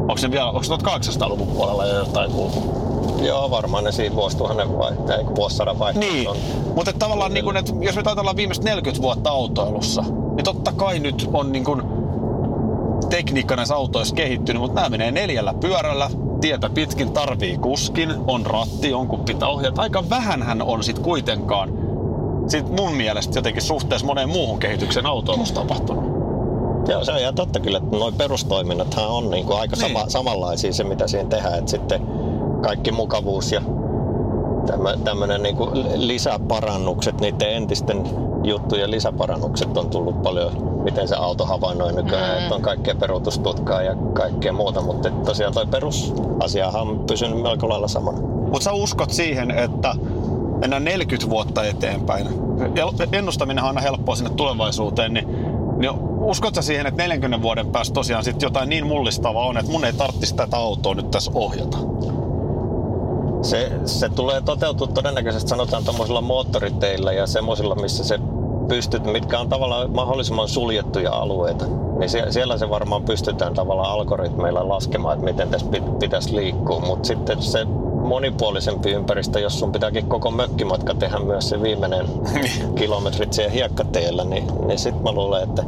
onko 0.00 0.16
se 0.16 0.30
vielä, 0.30 0.46
onko 0.50 0.62
se 0.62 0.72
1800-luvun 0.74 1.46
puolella 1.48 1.86
jo 1.86 1.98
jotain 1.98 2.30
kulku? 2.30 2.62
Joo, 3.22 3.50
varmaan 3.50 3.84
ne 3.84 3.92
siinä 3.92 4.14
vuosituhannen 4.16 4.68
ei 5.18 5.24
kun 5.24 5.36
vuosisadan 5.36 5.78
vaihteessa 5.78 6.14
Niin, 6.16 6.28
on. 6.28 6.36
mutta 6.76 6.92
tavallaan 6.98 7.34
niin 7.34 7.44
kun, 7.44 7.56
että 7.56 7.72
jos 7.80 7.96
me 7.96 8.02
ajatellaan 8.06 8.36
viimeiset 8.36 8.64
40 8.64 9.02
vuotta 9.02 9.30
autoilussa, 9.30 10.02
niin 10.34 10.44
totta 10.44 10.72
kai 10.72 10.98
nyt 10.98 11.28
on 11.32 11.52
niin 11.52 11.64
kun, 11.64 11.82
tekniikka 13.10 13.56
näissä 13.56 13.74
autoissa 13.76 14.14
kehittynyt, 14.14 14.62
mutta 14.62 14.74
nämä 14.80 14.88
menee 14.88 15.10
neljällä 15.10 15.54
pyörällä, 15.60 16.10
tietä 16.40 16.70
pitkin 16.70 17.12
tarvii 17.12 17.58
kuskin, 17.58 18.14
on 18.26 18.46
ratti, 18.46 18.90
jonkun 18.90 19.20
pitää 19.20 19.48
ohjata. 19.48 19.82
Aika 19.82 20.04
vähänhän 20.10 20.62
on 20.62 20.84
sit 20.84 20.98
kuitenkaan 20.98 21.70
sit 22.48 22.68
mun 22.76 22.92
mielestä 22.94 23.38
jotenkin 23.38 23.62
suhteessa 23.62 24.06
moneen 24.06 24.28
muuhun 24.28 24.58
kehityksen 24.58 25.06
autoilussa 25.06 25.54
tapahtunut. 25.54 26.04
Joo, 26.88 27.04
se 27.04 27.12
on 27.12 27.18
ihan 27.18 27.34
totta 27.34 27.60
kyllä, 27.60 27.78
että 27.78 27.96
noin 27.96 28.14
perustoiminnathan 28.14 29.08
on 29.08 29.30
niin 29.30 29.46
kuin 29.46 29.58
aika 29.58 29.76
Niin. 29.76 29.88
sama, 29.88 30.08
samanlaisia 30.08 30.72
se, 30.72 30.84
mitä 30.84 31.08
siinä 31.08 31.28
tehdään. 31.28 31.58
Että 31.58 31.70
sitten 31.70 32.02
kaikki 32.62 32.92
mukavuus 32.92 33.52
ja 33.52 33.62
tämmöinen 35.04 35.42
niin 35.42 35.56
kuin 35.56 35.70
lisäparannukset, 36.08 37.20
niiden 37.20 37.52
entisten 37.54 38.02
juttujen 38.44 38.90
lisäparannukset 38.90 39.76
on 39.76 39.90
tullut 39.90 40.22
paljon, 40.22 40.80
miten 40.84 41.08
se 41.08 41.16
auto 41.16 41.44
havainnoi 41.44 41.92
nykyään, 41.92 42.36
Mm. 42.38 42.42
että 42.42 42.54
on 42.54 42.62
kaikkea 42.62 42.94
peruutustutkaa 42.94 43.82
ja 43.82 43.94
kaikkea 44.12 44.52
muuta, 44.52 44.80
mutta 44.80 45.10
tosiaan 45.10 45.54
toi 45.54 45.66
perusasiahan 45.66 46.80
on 46.88 47.04
pysynyt 47.06 47.42
melko 47.42 47.68
lailla 47.68 47.88
samana. 47.88 48.18
Mutta 48.20 48.64
sä 48.64 48.72
uskot 48.72 49.10
siihen, 49.10 49.50
että 49.50 49.94
mennään 50.60 50.84
40 50.84 51.30
vuotta 51.30 51.64
eteenpäin. 51.64 52.28
Ennustaminen 53.12 53.64
on 53.64 53.68
aina 53.68 53.80
helppoa 53.80 54.16
sinne 54.16 54.30
tulevaisuuteen, 54.30 55.14
niin, 55.14 55.28
niin 55.78 55.92
uskot 56.20 56.54
sä 56.54 56.62
siihen, 56.62 56.86
että 56.86 57.02
40 57.02 57.42
vuoden 57.42 57.66
päästä 57.66 57.94
tosiaan 57.94 58.24
sit 58.24 58.42
jotain 58.42 58.68
niin 58.68 58.86
mullistavaa 58.86 59.46
on, 59.46 59.56
että 59.56 59.72
mun 59.72 59.84
ei 59.84 59.92
tarvitsisi 59.92 60.34
tätä 60.34 60.56
autoa 60.56 60.94
nyt 60.94 61.10
tässä 61.10 61.30
ohjata? 61.34 61.78
Se, 63.42 63.72
se 63.84 64.08
tulee 64.08 64.40
toteutua 64.40 64.86
todennäköisesti 64.86 65.48
sanotaan 65.48 65.84
tuommoisilla 65.84 66.20
moottoriteillä 66.20 67.12
ja 67.12 67.26
semmoisilla, 67.26 67.74
missä 67.74 68.04
se 68.04 68.18
pystyt, 68.68 69.04
mitkä 69.04 69.38
on 69.38 69.48
tavallaan 69.48 69.90
mahdollisimman 69.90 70.48
suljettuja 70.48 71.12
alueita. 71.12 71.64
Niin 71.98 72.10
sie- 72.10 72.32
siellä 72.32 72.58
se 72.58 72.70
varmaan 72.70 73.02
pystytään 73.02 73.54
tavallaan 73.54 73.90
algoritmeilla 73.90 74.68
laskemaan, 74.68 75.14
että 75.14 75.24
miten 75.24 75.48
tässä 75.48 75.66
pit- 75.66 75.98
pitäisi 75.98 76.36
liikkua. 76.36 76.80
Mutta 76.80 77.06
sitten 77.06 77.42
se 77.42 77.66
monipuolisempi 78.00 78.90
ympäristö, 78.90 79.40
jos 79.40 79.58
sun 79.58 79.72
pitääkin 79.72 80.06
koko 80.06 80.30
mökkimatka 80.30 80.94
tehdä 80.94 81.18
myös 81.18 81.48
se 81.48 81.62
viimeinen 81.62 82.06
kilometrit 82.78 83.32
siellä 83.32 83.52
hiekkateellä, 83.52 84.24
niin, 84.24 84.44
niin 84.66 84.78
sitten 84.78 85.02
mä 85.02 85.12
luulen, 85.12 85.42
että 85.42 85.62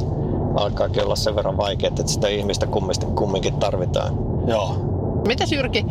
alkaakin 0.55 1.03
olla 1.03 1.15
sen 1.15 1.35
verran 1.35 1.57
vaikeaa, 1.57 1.89
että 1.89 2.07
sitä 2.07 2.27
ihmistä 2.27 2.67
kummasti, 2.67 3.05
kumminkin 3.05 3.53
tarvitaan. 3.53 4.13
Joo. 4.47 4.75
Mitäs 5.27 5.51
Jyrki, 5.51 5.85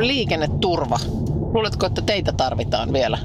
liikenneturva? 0.00 0.98
Luuletko, 1.54 1.86
että 1.86 2.02
teitä 2.02 2.32
tarvitaan 2.32 2.92
vielä? 2.92 3.18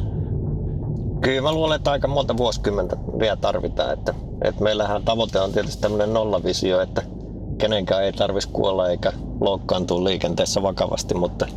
Kyllä 1.22 1.41
mä 1.41 1.51
luulen, 1.51 1.75
että 1.75 1.91
aika 1.91 2.08
monta 2.08 2.38
vuosikymmentä 2.38 2.98
vielä 3.20 3.36
tarvitaan. 3.36 3.94
Että, 3.94 4.13
että 4.41 4.63
meillähän 4.63 5.03
tavoite 5.03 5.39
on 5.39 5.51
tietysti 5.51 5.82
tämmöinen 5.82 6.13
nollavisio, 6.13 6.82
että 6.82 7.01
kenenkään 7.58 8.04
ei 8.04 8.14
tarvitsisi 8.14 8.54
kuolla 8.54 8.90
eikä 8.90 9.12
loukkaantua 9.42 10.04
liikenteessä 10.04 10.62
vakavasti, 10.62 11.14
mutta, 11.14 11.48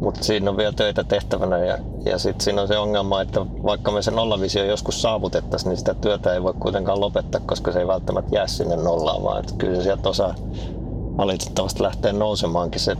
mutta 0.00 0.24
siinä 0.24 0.50
on 0.50 0.56
vielä 0.56 0.72
töitä 0.72 1.04
tehtävänä 1.04 1.58
ja, 1.58 1.78
ja 2.04 2.18
sitten 2.18 2.44
siinä 2.44 2.62
on 2.62 2.68
se 2.68 2.78
ongelma, 2.78 3.20
että 3.20 3.40
vaikka 3.40 3.90
me 3.90 4.02
se 4.02 4.10
nollavisio 4.10 4.64
joskus 4.64 5.02
saavutettaisiin, 5.02 5.68
niin 5.68 5.78
sitä 5.78 5.94
työtä 5.94 6.34
ei 6.34 6.42
voi 6.42 6.54
kuitenkaan 6.60 7.00
lopettaa, 7.00 7.40
koska 7.46 7.72
se 7.72 7.78
ei 7.80 7.86
välttämättä 7.86 8.36
jää 8.36 8.46
sinne 8.46 8.76
nollaan, 8.76 9.22
vaan 9.22 9.40
että 9.40 9.54
kyllä 9.58 9.76
se 9.76 9.82
sieltä 9.82 10.08
osaa 10.08 10.34
valitettavasti 11.16 11.82
lähteä 11.82 12.12
nousemaankin 12.12 12.80
se 12.80 12.96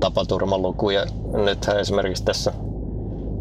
tapaturmaluku. 0.00 0.90
Ja 0.90 1.06
nythän 1.32 1.80
esimerkiksi 1.80 2.24
tässä 2.24 2.52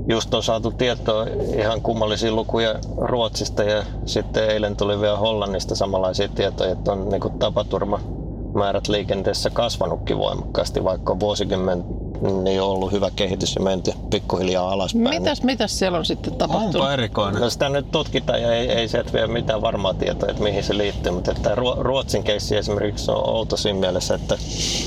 just 0.09 0.33
on 0.33 0.43
saatu 0.43 0.71
tietoa 0.71 1.25
ihan 1.57 1.81
kummallisia 1.81 2.31
lukuja 2.31 2.75
Ruotsista 2.97 3.63
ja 3.63 3.83
sitten 4.05 4.49
eilen 4.49 4.75
tuli 4.75 5.01
vielä 5.01 5.17
Hollannista 5.17 5.75
samanlaisia 5.75 6.27
tietoja, 6.29 6.71
että 6.71 6.91
on 6.91 7.09
niin 7.09 7.39
tapaturmamäärät 7.39 8.87
liikenteessä 8.87 9.49
kasvanutkin 9.49 10.17
voimakkaasti, 10.17 10.83
vaikka 10.83 11.13
on 11.13 11.19
vuosikymmen 11.19 11.85
niin 12.21 12.61
on 12.61 12.69
ollut 12.69 12.91
hyvä 12.91 13.11
kehitys 13.15 13.55
ja 13.55 13.61
menty 13.61 13.91
pikkuhiljaa 14.09 14.71
alaspäin. 14.71 15.21
Mitäs, 15.21 15.43
mitäs 15.43 15.79
siellä 15.79 15.97
on 15.97 16.05
sitten 16.05 16.35
tapahtunut? 16.35 16.75
Onpa 16.75 16.93
erikoinen. 16.93 17.41
No 17.41 17.49
sitä 17.49 17.69
nyt 17.69 17.91
tutkitaan 17.91 18.41
ja 18.41 18.53
ei, 18.53 18.71
ei 18.71 18.87
sieltä 18.87 19.13
vielä 19.13 19.27
mitään 19.27 19.61
varmaa 19.61 19.93
tietoa, 19.93 20.29
että 20.29 20.43
mihin 20.43 20.63
se 20.63 20.77
liittyy, 20.77 21.11
mutta 21.11 21.31
että 21.31 21.55
Ruo- 21.55 21.77
Ruotsin 21.79 22.23
keissi 22.23 22.57
esimerkiksi 22.57 23.11
on 23.11 23.29
outo 23.29 23.57
siinä 23.57 23.79
mielessä, 23.79 24.15
että, 24.15 24.37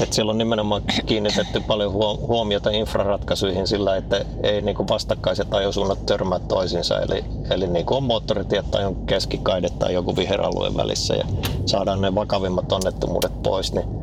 että 0.01 0.15
siellä 0.15 0.31
on 0.31 0.39
nimenomaan 0.39 0.83
kiinnitetty 1.07 1.61
paljon 1.61 1.93
huo- 1.93 2.19
huomiota 2.27 2.71
infraratkaisuihin 2.71 3.67
sillä, 3.67 3.97
että 3.97 4.25
ei 4.43 4.63
niin 4.63 4.77
kuin 4.77 4.89
vastakkaiset 4.89 5.55
ajosuunnat 5.55 6.07
törmää 6.07 6.39
toisiinsa, 6.39 7.01
eli, 7.01 7.25
eli 7.51 7.67
niin 7.67 7.87
kuin 7.87 7.97
on 7.97 8.03
moottoritiet 8.03 8.71
tai 8.71 8.85
on 8.85 8.97
keskikaide 8.97 9.69
tai 9.71 9.95
joku 9.95 10.17
viheralue 10.17 10.77
välissä 10.77 11.15
ja 11.15 11.25
saadaan 11.67 12.01
ne 12.01 12.15
vakavimmat 12.15 12.73
onnettomuudet 12.73 13.43
pois, 13.43 13.73
niin 13.73 14.00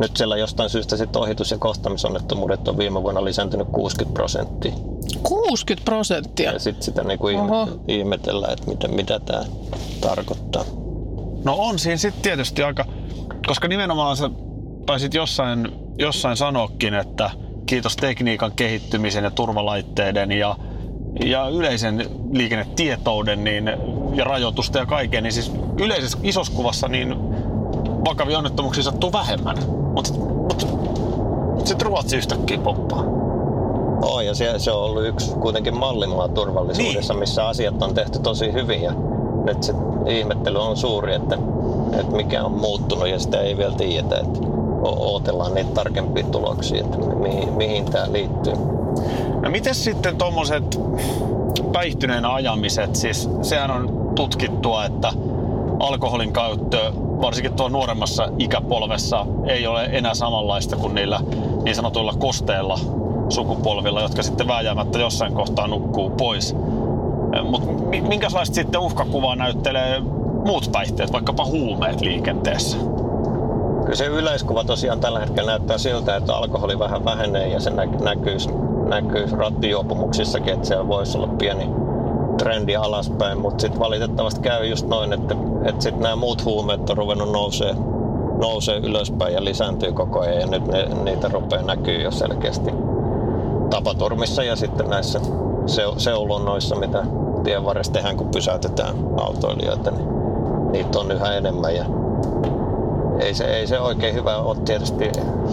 nyt 0.00 0.16
siellä 0.16 0.36
jostain 0.36 0.70
syystä 0.70 0.96
sitten 0.96 1.22
ohitus- 1.22 1.50
ja 1.50 1.58
kohtamisonnettomuudet 1.58 2.68
on 2.68 2.78
viime 2.78 3.02
vuonna 3.02 3.24
lisääntynyt 3.24 3.68
60 3.72 4.14
prosenttia. 4.14 4.72
60 5.22 5.84
prosenttia. 5.84 6.52
Ja 6.52 6.58
sitten 6.58 6.82
sitä 6.82 7.04
niinku 7.04 7.26
Oho. 7.26 7.68
ihmetellään, 7.88 8.52
että 8.52 8.70
mitä, 8.70 8.88
mitä 8.88 9.20
tämä 9.20 9.44
tarkoittaa. 10.00 10.64
No 11.44 11.54
on 11.58 11.78
siinä 11.78 11.96
sitten 11.96 12.22
tietysti 12.22 12.62
aika, 12.62 12.84
koska 13.46 13.68
nimenomaan 13.68 14.16
sä 14.16 14.30
taisit 14.86 15.14
jossain, 15.14 15.72
jossain 15.98 16.36
sanoakin, 16.36 16.94
että 16.94 17.30
kiitos 17.66 17.96
tekniikan 17.96 18.52
kehittymisen 18.52 19.24
ja 19.24 19.30
turvalaitteiden 19.30 20.32
ja, 20.32 20.56
ja 21.24 21.48
yleisen 21.48 22.06
liikennetietouden, 22.32 23.44
niin 23.44 23.72
ja 24.14 24.24
rajoitusta 24.24 24.78
ja 24.78 24.86
kaikkea, 24.86 25.20
niin 25.20 25.32
siis 25.32 25.52
yleisessä 25.78 26.18
isossa 26.22 26.52
kuvassa 26.52 26.88
niin 26.88 27.14
vakavia 28.04 28.38
onnettomuuksia 28.38 28.82
sattuu 28.82 29.12
vähemmän. 29.12 29.81
Mutta 29.94 30.12
mut, 30.12 30.66
mut 31.54 31.66
sitten 31.66 31.86
Ruotsi 31.86 32.16
yhtäkkiä 32.16 32.58
poppaa. 32.58 33.04
Oo, 34.02 34.20
ja 34.20 34.34
se, 34.34 34.54
se 34.58 34.70
on 34.72 34.84
ollut 34.84 35.04
yksi 35.06 35.34
kuitenkin 35.34 35.76
mallimaa 35.76 36.28
turvallisuudessa, 36.28 37.12
Niin. 37.14 37.20
missä 37.20 37.46
asiat 37.48 37.82
on 37.82 37.94
tehty 37.94 38.18
tosi 38.18 38.52
hyvin. 38.52 38.82
Ja 38.82 38.92
nyt 39.44 39.62
se 39.62 39.74
ihmettely 40.06 40.58
on 40.58 40.76
suuri, 40.76 41.14
että, 41.14 41.38
että 42.00 42.16
mikä 42.16 42.44
on 42.44 42.52
muuttunut 42.52 43.08
ja 43.08 43.18
sitä 43.18 43.40
ei 43.40 43.56
vielä 43.56 43.74
tiedetä. 43.74 44.18
Että 44.18 44.38
ootellaan 44.82 45.54
niitä 45.54 45.70
tarkempia 45.74 46.24
tuloksia, 46.24 46.80
että 46.80 46.98
mihin, 46.98 47.52
mihin 47.52 47.84
tämä 47.84 48.12
liittyy. 48.12 48.52
No 49.42 49.50
miten 49.50 49.74
sitten 49.74 50.16
tuommoiset 50.16 50.80
päihtyneenä 51.72 52.34
ajamiset, 52.34 52.96
siis 52.96 53.30
sehän 53.42 53.70
on 53.70 54.12
tutkittua, 54.14 54.84
että 54.84 55.12
alkoholin 55.82 56.32
käyttö, 56.32 56.92
varsinkin 56.96 57.52
tuolla 57.52 57.72
nuoremmassa 57.72 58.28
ikäpolvessa, 58.38 59.26
ei 59.46 59.66
ole 59.66 59.84
enää 59.84 60.14
samanlaista 60.14 60.76
kuin 60.76 60.94
niillä 60.94 61.20
niin 61.64 61.74
sanotuilla 61.74 62.14
kosteilla 62.18 62.78
sukupolvilla, 63.28 64.02
jotka 64.02 64.22
sitten 64.22 64.48
vääjäämättä 64.48 64.98
jossain 64.98 65.34
kohtaa 65.34 65.66
nukkuu 65.66 66.10
pois. 66.10 66.56
Mutta 67.42 67.68
minkälaista 68.08 68.54
sitten 68.54 68.80
uhkakuvaa 68.80 69.36
näyttelee 69.36 70.00
muut 70.46 70.68
päihteet, 70.72 71.12
vaikkapa 71.12 71.44
huumeet 71.44 72.00
liikenteessä? 72.00 72.76
Kyllä 73.80 73.94
se 73.94 74.06
yleiskuva 74.06 74.64
tosiaan 74.64 75.00
tällä 75.00 75.20
hetkellä 75.20 75.50
näyttää 75.50 75.78
siltä, 75.78 76.16
että 76.16 76.36
alkoholi 76.36 76.78
vähän 76.78 77.04
vähenee 77.04 77.48
ja 77.48 77.60
se 77.60 77.70
nä- 77.70 77.98
näkyy, 78.02 78.36
näkyy 78.88 79.26
rattijuopumuksissakin, 79.30 80.54
että 80.54 80.66
siellä 80.66 80.88
voisi 80.88 81.18
olla 81.18 81.28
pieni 81.38 81.70
trendi 82.38 82.76
alaspäin, 82.76 83.40
mutta 83.40 83.60
sitten 83.60 83.80
valitettavasti 83.80 84.40
käy 84.40 84.66
just 84.66 84.86
noin, 84.86 85.12
että, 85.12 85.34
että 85.64 85.82
sitten 85.82 86.02
nämä 86.02 86.16
muut 86.16 86.44
huumeet 86.44 86.90
on 86.90 86.96
ruvennut 86.96 87.32
nousee, 87.32 87.74
nousee 88.38 88.78
ylöspäin 88.78 89.34
ja 89.34 89.44
lisääntyy 89.44 89.92
koko 89.92 90.20
ajan 90.20 90.40
ja 90.40 90.46
nyt 90.46 90.66
ne, 90.66 90.88
niitä 91.04 91.28
rupeaa 91.28 91.62
näkyy 91.62 92.02
jo 92.02 92.10
selkeästi 92.10 92.70
tapaturmissa 93.70 94.42
ja 94.42 94.56
sitten 94.56 94.90
näissä 94.90 95.20
seu- 95.66 95.98
seulonnoissa, 95.98 96.76
mitä 96.76 97.04
tien 97.44 97.64
varressa 97.64 97.92
tehdään, 97.92 98.16
kun 98.16 98.28
pysäytetään 98.28 98.94
autoilijoita, 99.16 99.90
niin 99.90 100.08
niitä 100.72 100.98
on 100.98 101.10
yhä 101.12 101.34
enemmän 101.34 101.74
ja 101.76 101.84
ei 103.20 103.34
se, 103.34 103.44
ei 103.44 103.66
se 103.66 103.80
oikein 103.80 104.14
hyvä 104.14 104.38
ole 104.38 104.56
tietysti 104.64 105.12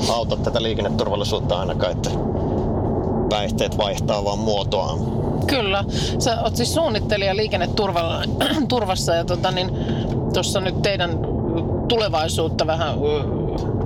auta 0.10 0.38
tätä 0.38 0.62
liikenneturvallisuutta 0.62 1.60
ainakaan, 1.60 1.92
että 1.92 2.10
päihteet 3.30 3.78
vaihtaa 3.78 4.24
vaan 4.24 4.39
muotoaan. 4.39 5.00
Kyllä. 5.50 5.84
Sä 6.20 6.41
oot 6.41 6.56
siis 6.56 6.74
suunnittelija 6.74 7.36
liikenneturvassa 7.36 9.15
ja 9.20 9.25
tota, 9.25 9.51
niin, 9.51 9.70
tuossa 10.34 10.60
nyt 10.60 10.82
teidän 10.82 11.20
tulevaisuutta 11.88 12.68
vähän 12.68 12.96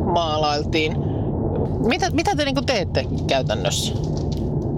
maalailtiin. 0.05 0.97
Mitä, 1.87 2.09
mitä 2.09 2.35
te 2.35 2.45
niin 2.45 2.65
teette 2.65 3.05
käytännössä? 3.27 3.93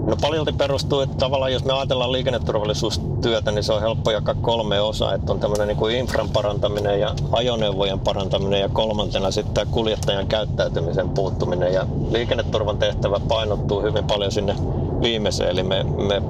No 0.06 0.16
paljolti 0.20 0.52
perustuu, 0.52 1.00
että 1.00 1.16
tavallaan 1.16 1.52
jos 1.52 1.64
me 1.64 1.72
ajatellaan 1.72 2.12
liikenneturvallisuustyötä, 2.12 3.50
niin 3.50 3.64
se 3.64 3.72
on 3.72 3.80
helppo 3.80 4.10
jakaa 4.10 4.34
kolme 4.34 4.80
osaa. 4.80 5.14
Että 5.14 5.32
on 5.32 5.40
tämmöinen 5.40 5.68
niin 5.68 5.76
kuin 5.76 5.96
infran 5.96 6.28
parantaminen 6.28 7.00
ja 7.00 7.14
ajoneuvojen 7.32 8.00
parantaminen 8.00 8.60
ja 8.60 8.68
kolmantena 8.68 9.30
sitten 9.30 9.66
kuljettajan 9.70 10.26
käyttäytymisen 10.26 11.08
puuttuminen. 11.08 11.72
Ja 11.72 11.86
liikenneturvan 12.10 12.78
tehtävä 12.78 13.20
painottuu 13.28 13.82
hyvin 13.82 14.04
paljon 14.04 14.32
sinne 14.32 14.56
viimeiseen, 15.02 15.50
eli 15.50 15.62
me, 15.62 15.82
me 15.82 16.22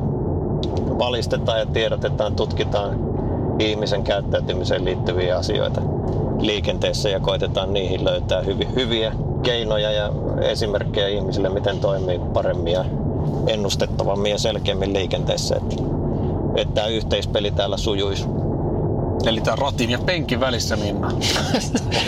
valistetaan 0.99 1.59
ja 1.59 1.67
tiedotetaan, 1.67 2.37
tutkitaan 2.37 2.99
ihmisen 3.59 4.03
käyttäytymiseen 4.03 4.85
liittyviä 4.85 5.37
asioita 5.37 5.83
liikenteessä 6.41 7.09
ja 7.09 7.21
koitetaan 7.21 7.73
niihin 7.73 8.05
löytää 8.05 8.43
hyvi, 8.43 8.69
hyviä 8.77 9.13
keinoja 9.43 9.93
ja 9.93 10.13
esimerkkejä 10.43 11.09
ihmisille, 11.09 11.49
miten 11.49 11.81
toimii 11.81 12.19
paremmin 12.19 12.73
ja 12.73 12.85
ennustettavammin 13.47 14.33
ja 14.33 14.39
selkeämmin 14.39 14.93
liikenteessä, 14.93 15.57
että, 15.57 15.77
että 16.57 16.75
tämä 16.75 16.87
yhteispeli 16.87 17.51
täällä 17.51 17.77
sujuisi. 17.77 18.29
Eli 19.25 19.41
tämä 19.41 19.57
ratin 19.57 19.91
ja 19.91 19.99
penkin 19.99 20.41
välissä, 20.41 20.77
Minna. 20.77 21.09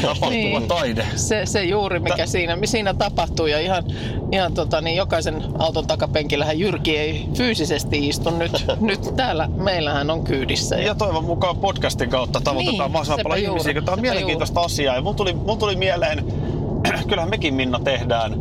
Tapahtuva 0.03 0.31
Niin. 0.31 0.69
taide. 0.69 1.07
Se, 1.17 1.47
se 1.47 1.65
juuri 1.65 2.01
mikä 2.01 2.17
Tä- 2.17 2.27
siinä, 2.27 2.59
siinä 2.65 2.95
tapahtuu 2.95 3.47
ja 3.47 3.61
ihan, 3.61 3.85
ihan 4.33 4.55
tota, 4.55 4.81
niin 4.81 4.97
jokaisen 4.97 5.43
auton 5.59 5.87
takapenkillähän 5.87 6.59
Jyrki 6.59 6.99
ei 6.99 7.29
fyysisesti 7.35 8.09
istu 8.09 8.31
nyt, 8.31 8.53
nyt 8.81 9.11
täällä. 9.17 9.49
Meillähän 9.57 10.11
on 10.11 10.25
kyydissä. 10.25 10.77
Ja 10.77 10.95
toivon 10.95 11.25
mukaan 11.25 11.57
podcastin 11.57 12.11
kautta 12.11 12.41
tavoitetaan 12.41 12.79
Niin, 12.79 12.93
mahdollisimman 12.93 13.23
paljon 13.23 13.43
juuri, 13.45 13.53
ihmisiä, 13.61 13.75
kun 13.75 13.85
tämä 13.85 13.95
on 13.95 14.01
mielenkiintoista 14.01 14.61
asiaa. 14.61 14.95
Ja 14.95 15.03
mun 15.03 15.17
tuli, 15.17 15.33
mun 15.33 15.59
tuli 15.59 15.77
mieleen, 15.77 16.25
kyllähän 17.09 17.31
mekin 17.31 17.55
Minna 17.55 17.81
tehdään 17.81 18.35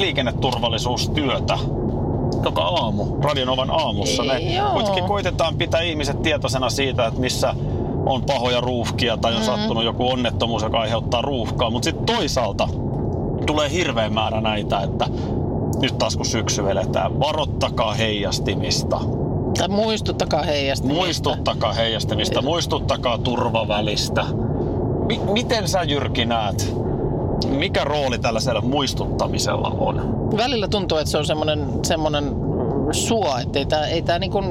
liikenneturvallisuustyötä 0.00 1.58
joka 2.44 2.62
aamu, 2.62 3.06
Radionovan 3.22 3.70
aamussa. 3.70 4.24
Me 4.24 4.38
Joo. 4.38 4.70
kuitenkin 4.70 5.04
koitetaan 5.04 5.56
pitää 5.56 5.80
ihmiset 5.80 6.22
tietoisena 6.22 6.70
siitä, 6.70 7.06
että 7.06 7.20
missä 7.20 7.54
on 8.06 8.22
pahoja 8.22 8.60
ruuhkia 8.60 9.16
tai 9.16 9.34
on 9.36 9.44
sattunut 9.44 9.84
joku 9.84 10.10
onnettomuus, 10.10 10.62
joka 10.62 10.80
aiheuttaa 10.80 11.22
ruuhkaa. 11.22 11.70
Mutta 11.70 11.84
sitten 11.84 12.16
toisaalta 12.16 12.68
tulee 13.46 13.70
hirveä 13.70 14.10
määrä 14.10 14.40
näitä, 14.40 14.80
että 14.80 15.06
nyt 15.82 15.98
taas 15.98 16.16
kun 16.16 16.26
syksy 16.26 16.64
veletään, 16.64 17.20
varottakaa 17.20 17.94
heijastimista. 17.94 19.00
Tai 19.58 19.68
muistuttakaa 19.68 20.42
heijasta. 20.42 20.88
Muistuttakaa 20.88 21.72
heijastimista, 21.72 22.42
muistuttakaa 22.42 23.18
turvavälistä. 23.18 24.24
Mi- 25.06 25.20
miten 25.32 25.68
sä 25.68 25.82
Jyrki 25.82 26.24
näet, 26.24 26.74
mikä 27.48 27.84
rooli 27.84 28.18
tällaisella 28.18 28.60
muistuttamisella 28.60 29.76
on? 29.78 30.26
Välillä 30.36 30.68
tuntuu, 30.68 30.98
että 30.98 31.10
se 31.10 31.18
on 31.18 31.26
semmoinen, 31.26 31.66
semmoinen 31.84 32.34
suo, 32.92 33.38
että 33.42 33.58
ei 33.58 33.66
tämä 33.66 33.86
ei 33.86 34.02
tää 34.02 34.18
niin 34.18 34.30
kuin, 34.30 34.44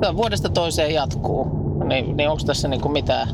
tää 0.00 0.16
vuodesta 0.16 0.48
toiseen 0.48 0.94
jatkuu. 0.94 1.62
Niin, 1.84 2.16
niin 2.16 2.28
onko 2.28 2.42
tässä 2.46 2.68
niin 2.68 2.80
kuin 2.80 2.92
mitään, 2.92 3.28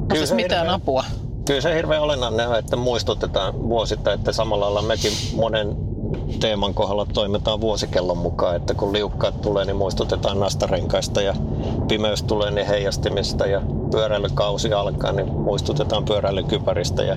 onko 0.00 0.26
se 0.26 0.34
mitään 0.34 0.60
hirveä- 0.60 0.74
apua? 0.74 1.04
Kyllä 1.44 1.60
se 1.60 1.74
hirveän 1.74 2.02
olennainen 2.02 2.48
on, 2.48 2.58
että 2.58 2.76
muistutetaan 2.76 3.68
vuosittain, 3.68 4.18
että 4.18 4.32
samalla 4.32 4.64
lailla 4.64 4.82
mekin 4.82 5.12
monen 5.36 5.76
teeman 6.40 6.74
kohdalla 6.74 7.06
toimitaan 7.14 7.60
vuosikellon 7.60 8.18
mukaan, 8.18 8.56
että 8.56 8.74
kun 8.74 8.92
liukkaat 8.92 9.40
tulee, 9.40 9.64
niin 9.64 9.76
muistutetaan 9.76 10.40
nastarenkaista 10.40 11.22
ja 11.22 11.34
pimeys 11.88 12.22
tulee, 12.22 12.50
niin 12.50 12.66
heijastimista 12.66 13.46
ja 13.46 13.62
pyöräilykausi 13.90 14.72
alkaa, 14.72 15.12
niin 15.12 15.32
muistutetaan 15.32 16.04
pyöräilykypäristä 16.04 17.02
ja 17.02 17.16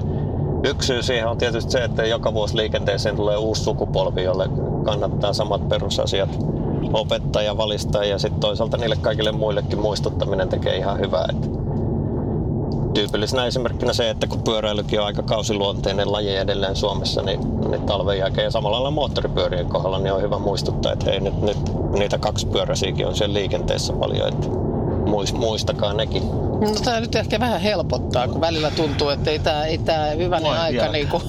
Yksi 0.64 0.88
syy 0.88 1.04
siihen 1.04 1.28
on 1.28 1.38
tietysti 1.38 1.72
se, 1.72 1.84
että 1.84 2.06
joka 2.06 2.34
vuosi 2.34 2.58
liikenteeseen 2.58 3.16
tulee 3.16 3.38
uusi 3.38 3.64
sukupolvi, 3.64 4.24
jolle 4.24 4.50
kannattaa 4.84 5.34
samat 5.34 5.70
perusasiat 5.70 6.30
opettaa 6.94 7.42
ja 7.42 7.58
valistaa 7.58 8.04
ja 8.04 8.20
sitten 8.20 8.42
toisaalta 8.42 8.78
niille 8.78 8.96
kaikille 8.96 9.32
muillekin 9.32 9.80
muistuttaminen 9.80 10.50
tekee 10.50 10.78
ihan 10.78 11.00
hyvää. 11.00 11.26
Että 11.30 11.48
tyypillisenä 12.94 13.46
esimerkkinä 13.46 13.94
se, 13.94 14.10
että 14.10 14.28
kun 14.28 14.44
pyöräilykin 14.44 15.00
on 15.00 15.06
aika 15.06 15.24
kausiluonteinen 15.24 16.12
laji 16.12 16.36
edelleen 16.36 16.76
Suomessa, 16.76 17.22
niin, 17.22 17.40
niin 17.70 17.82
talven 17.82 18.18
jälkeen 18.18 18.46
ja 18.46 18.52
samalla 18.52 18.76
lailla 18.76 18.92
moottoripyörien 18.92 19.66
kohdalla 19.70 20.00
niin 20.00 20.14
on 20.14 20.22
hyvä 20.22 20.40
muistuttaa, 20.40 20.94
että 20.94 21.06
hei 21.06 21.20
nyt, 21.20 21.42
nyt 21.42 21.58
niitä 21.92 22.18
kaksi 22.18 22.48
pyöräisiäkin 22.48 23.08
on 23.08 23.16
siellä 23.16 23.34
liikenteessä 23.34 23.94
paljon, 23.94 24.28
että 24.28 24.48
muis- 25.06 25.38
muistakaa 25.38 25.94
nekin. 25.94 26.51
No 26.62 26.68
tämä 26.84 27.00
nyt 27.00 27.16
ehkä 27.16 27.40
vähän 27.40 27.62
helpottaa, 27.62 28.28
kun 28.28 28.42
välillä 28.42 28.72
tuntuu, 28.72 29.10
että 29.10 29.32
ei 29.32 29.40
tämä 29.40 29.66
ei 29.66 29.78
tää 29.78 30.10
hyvänen 30.10 30.48
Voi 30.50 30.58
aika. 30.58 30.72
vielä. 30.82 30.92
Niinku, 30.92 31.22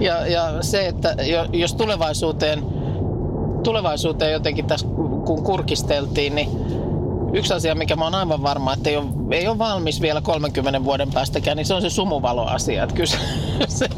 ja, 0.00 0.26
ja 0.26 0.62
se, 0.62 0.86
että 0.88 1.16
jo- 1.22 1.46
jos 1.52 1.74
tulevaisuuteen, 1.74 2.62
tulevaisuuteen 3.62 4.32
jotenkin 4.32 4.66
tässä 4.66 4.86
kun 5.26 5.42
kurkisteltiin, 5.42 6.34
niin 6.34 6.48
yksi 7.32 7.54
asia, 7.54 7.74
mikä 7.74 7.96
mä 7.96 8.04
oon 8.04 8.14
aivan 8.14 8.42
varma, 8.42 8.72
että 8.72 8.90
ei 8.90 8.96
ole, 8.96 9.06
ei 9.30 9.48
ole 9.48 9.58
valmis 9.58 10.00
vielä 10.00 10.20
30 10.20 10.84
vuoden 10.84 11.10
päästäkään, 11.10 11.56
niin 11.56 11.66
se 11.66 11.74
on 11.74 11.82
se 11.82 11.90
sumuvaloasia. 11.90 12.82
Että 12.82 12.94
kyllä 12.94 13.10
se, 13.10 13.18
se, 13.68 13.88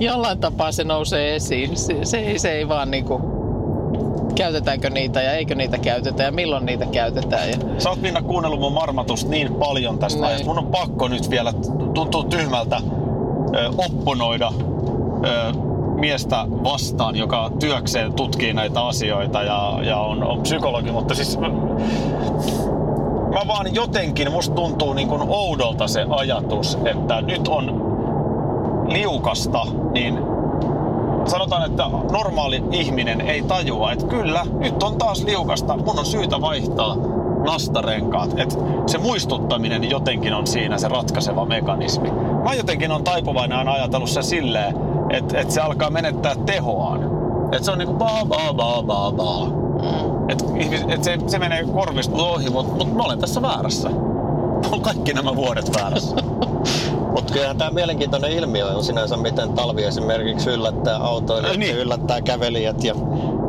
jollain 0.00 0.38
tapaa 0.38 0.72
se 0.72 0.84
nousee 0.84 1.36
esiin. 1.36 1.76
Se, 1.76 1.96
se, 2.02 2.18
ei, 2.18 2.38
se 2.38 2.50
ei 2.52 2.68
vaan 2.68 2.90
niinku, 2.90 3.20
käytetäänkö 4.34 4.90
niitä 4.90 5.22
ja 5.22 5.32
eikö 5.32 5.54
niitä 5.54 5.78
käytetä 5.78 6.22
ja 6.22 6.32
milloin 6.32 6.66
niitä 6.66 6.86
käytetään. 6.86 7.50
Ja, 7.50 7.56
Sä 7.78 7.90
oot 7.90 8.00
Minna 8.00 8.22
kuunnellut 8.22 8.60
mun 8.60 8.72
marmatusta 8.72 9.30
niin 9.30 9.54
paljon 9.54 9.98
tästä 9.98 10.16
Niin. 10.18 10.24
aiheesta. 10.24 10.46
Mun 10.48 10.58
on 10.58 10.66
pakko 10.66 11.08
nyt 11.08 11.30
vielä, 11.30 11.52
tuntuu 11.94 12.24
tyhmältä, 12.24 12.80
ö, 13.54 13.70
opponoida 13.78 14.52
ö, 15.24 15.52
miestä 15.94 16.46
vastaan, 16.64 17.16
joka 17.16 17.50
työkseen 17.60 18.12
tutkii 18.12 18.52
näitä 18.52 18.86
asioita 18.86 19.42
ja, 19.42 19.78
ja 19.82 19.96
on, 19.96 20.22
on 20.24 20.40
psykologi, 20.40 20.92
mutta 20.92 21.14
siis 21.14 21.38
mä, 21.38 21.48
mä 23.34 23.40
vaan 23.48 23.74
jotenkin, 23.74 24.32
musta 24.32 24.54
tuntuu 24.54 24.92
niin 24.92 25.08
kuin 25.08 25.22
oudolta 25.28 25.88
se 25.88 26.06
ajatus, 26.10 26.78
että 26.84 27.20
nyt 27.20 27.48
on 27.48 27.92
liukasta, 28.88 29.66
niin 29.92 30.18
sanotaan, 31.26 31.66
että 31.66 31.84
normaali 32.12 32.64
ihminen 32.70 33.20
ei 33.20 33.42
tajua, 33.42 33.92
että 33.92 34.06
kyllä, 34.06 34.46
nyt 34.58 34.82
on 34.82 34.98
taas 34.98 35.24
liukasta, 35.24 35.76
mun 35.76 35.98
on 35.98 36.06
syytä 36.06 36.40
vaihtaa 36.40 36.96
nastarenkaat. 37.44 38.38
Et 38.38 38.58
se 38.86 38.98
muistuttaminen 38.98 39.90
jotenkin 39.90 40.34
on 40.34 40.46
siinä 40.46 40.78
se 40.78 40.88
ratkaiseva 40.88 41.44
mekanismi. 41.44 42.10
Mä 42.44 42.54
jotenkin 42.54 42.92
on 42.92 43.04
taipuvainen 43.04 43.58
aina 43.58 43.72
ajatellut 43.72 44.10
se 44.10 44.22
silleen, 44.22 44.74
että 45.10 45.40
et 45.40 45.50
se 45.50 45.60
alkaa 45.60 45.90
menettää 45.90 46.34
tehoaan. 46.46 47.00
Että 47.44 47.64
se 47.64 47.70
on 47.70 47.78
niinku 47.78 47.94
baa 47.94 48.24
baa 48.24 48.54
baa 48.54 48.82
baa 48.82 49.12
baa. 49.12 49.48
Et, 50.28 50.42
ihmis- 50.42 50.92
et 50.94 51.04
se, 51.04 51.18
se 51.26 51.38
menee 51.38 51.64
korvista 51.64 52.22
ohi, 52.22 52.50
mutta 52.50 52.84
mut 52.84 52.94
mä 52.96 53.02
olen 53.02 53.18
tässä 53.18 53.42
väärässä. 53.42 53.88
Mä 53.88 54.68
olen 54.70 54.80
kaikki 54.80 55.12
nämä 55.12 55.36
vuodet 55.36 55.76
väärässä. 55.76 56.16
Mutta 57.14 57.32
kyllähän 57.32 57.58
tämä 57.58 57.70
mielenkiintoinen 57.70 58.32
ilmiö 58.32 58.66
on 58.66 58.84
sinänsä, 58.84 59.16
miten 59.16 59.52
talvi 59.52 59.84
esimerkiksi 59.84 60.50
yllättää 60.50 60.96
autoilijat, 60.96 61.50
Ai 61.50 61.56
niin. 61.56 61.74
se 61.74 61.80
yllättää 61.82 62.20
kävelijät 62.20 62.84
ja, 62.84 62.94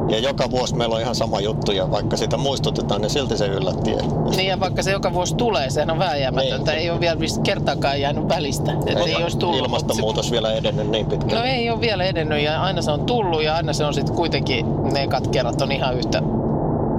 ja 0.10 0.20
joka 0.20 0.52
vuosi 0.52 0.76
meillä 0.76 0.96
on 0.96 1.02
ihan 1.02 1.16
sama 1.16 1.40
juttu 1.40 1.72
ja 1.72 1.92
vaikka 1.92 2.18
sitä 2.18 2.38
muistutetaan, 2.38 3.02
niin 3.02 3.10
silti 3.10 3.38
se 3.38 3.48
yllätti. 3.48 3.96
Niin 4.36 4.48
ja 4.48 4.60
vaikka 4.60 4.84
se 4.84 4.92
joka 4.92 5.14
vuosi 5.14 5.36
tulee, 5.36 5.70
sehän 5.70 5.90
on 5.92 6.00
vääjäämätöntä. 6.00 6.72
Niin. 6.72 6.82
Ei 6.82 6.90
ole 6.90 7.00
vielä 7.00 7.20
kertaakaan 7.44 8.02
jäänyt 8.02 8.30
välistä. 8.30 8.72
Et 8.86 8.98
ei 9.08 9.16
olisi 9.16 9.38
tullut. 9.38 9.60
Ilmastonmuutos 9.60 10.32
vielä 10.32 10.54
edennyt 10.54 10.90
niin 10.90 11.06
se- 11.30 11.36
No 11.36 11.44
ei 11.44 11.70
ole 11.70 11.82
vielä 11.82 12.04
edennyt 12.04 12.42
ja 12.42 12.62
aina 12.62 12.82
se 12.82 12.92
on 12.92 13.06
tullut 13.06 13.44
ja 13.44 13.56
aina 13.56 13.74
se 13.74 13.86
on 13.86 13.94
sitten 13.94 14.16
kuitenkin, 14.16 14.66
ne 14.94 15.04
ekat 15.04 15.28
kerrat 15.28 15.62
on 15.62 15.72
ihan 15.72 15.98
yhtä 15.98 16.22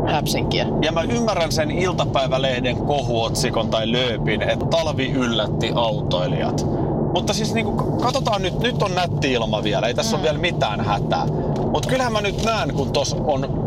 häpsinkiä. 0.07 0.67
Ja 0.83 0.93
mä 0.93 1.03
ymmärrän 1.03 1.53
sen 1.53 1.71
iltapäivälehden 1.71 2.77
kohuotsikon 2.77 3.71
tai 3.71 3.93
lööpin, 3.93 4.43
että 4.43 4.67
talvi 4.67 5.11
yllätti 5.11 5.73
autoilijat. 5.75 6.67
Mutta 7.15 7.33
siis 7.33 7.55
niinku, 7.55 7.99
katsotaan 8.03 8.43
nyt, 8.43 8.59
nyt 8.59 8.83
on 8.83 8.95
nätti 8.95 9.33
ilma 9.33 9.63
vielä, 9.63 9.87
ei 9.87 9.95
tässä 9.95 10.17
mm. 10.17 10.21
ole 10.21 10.23
vielä 10.23 10.39
mitään 10.39 10.81
hätää. 10.81 11.27
Mutta 11.73 11.89
kyllähän 11.89 12.13
mä 12.13 12.21
nyt 12.21 12.45
näen, 12.45 12.75
kun 12.75 12.93
tos 12.93 13.17
on 13.25 13.65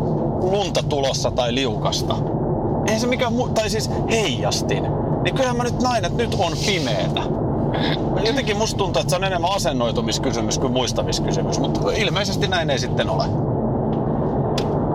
lunta 0.52 0.84
tulossa 0.84 1.32
tai 1.32 1.56
liukasta. 1.56 2.16
Eihän 2.86 3.02
se 3.02 3.08
mikään 3.08 3.34
muu, 3.34 3.50
tai 3.50 3.70
siis 3.70 3.90
heijastin. 4.10 4.84
Niin 5.24 5.36
kyllähän 5.36 5.58
mä 5.58 5.64
nyt 5.64 5.82
näen, 5.82 6.06
että 6.06 6.18
nyt 6.18 6.36
on 6.40 6.54
pimeetä. 6.66 7.22
Jotenkin 8.26 8.58
musta 8.58 8.78
tuntuu, 8.78 9.00
että 9.00 9.10
se 9.10 9.16
on 9.16 9.24
enemmän 9.24 9.52
asennoitumiskysymys 9.56 10.60
kuin 10.60 10.74
muistamiskysymys, 10.74 11.60
mutta 11.60 11.92
ilmeisesti 11.92 12.48
näin 12.48 12.70
ei 12.70 12.80
sitten 12.80 13.10
ole. 13.10 13.47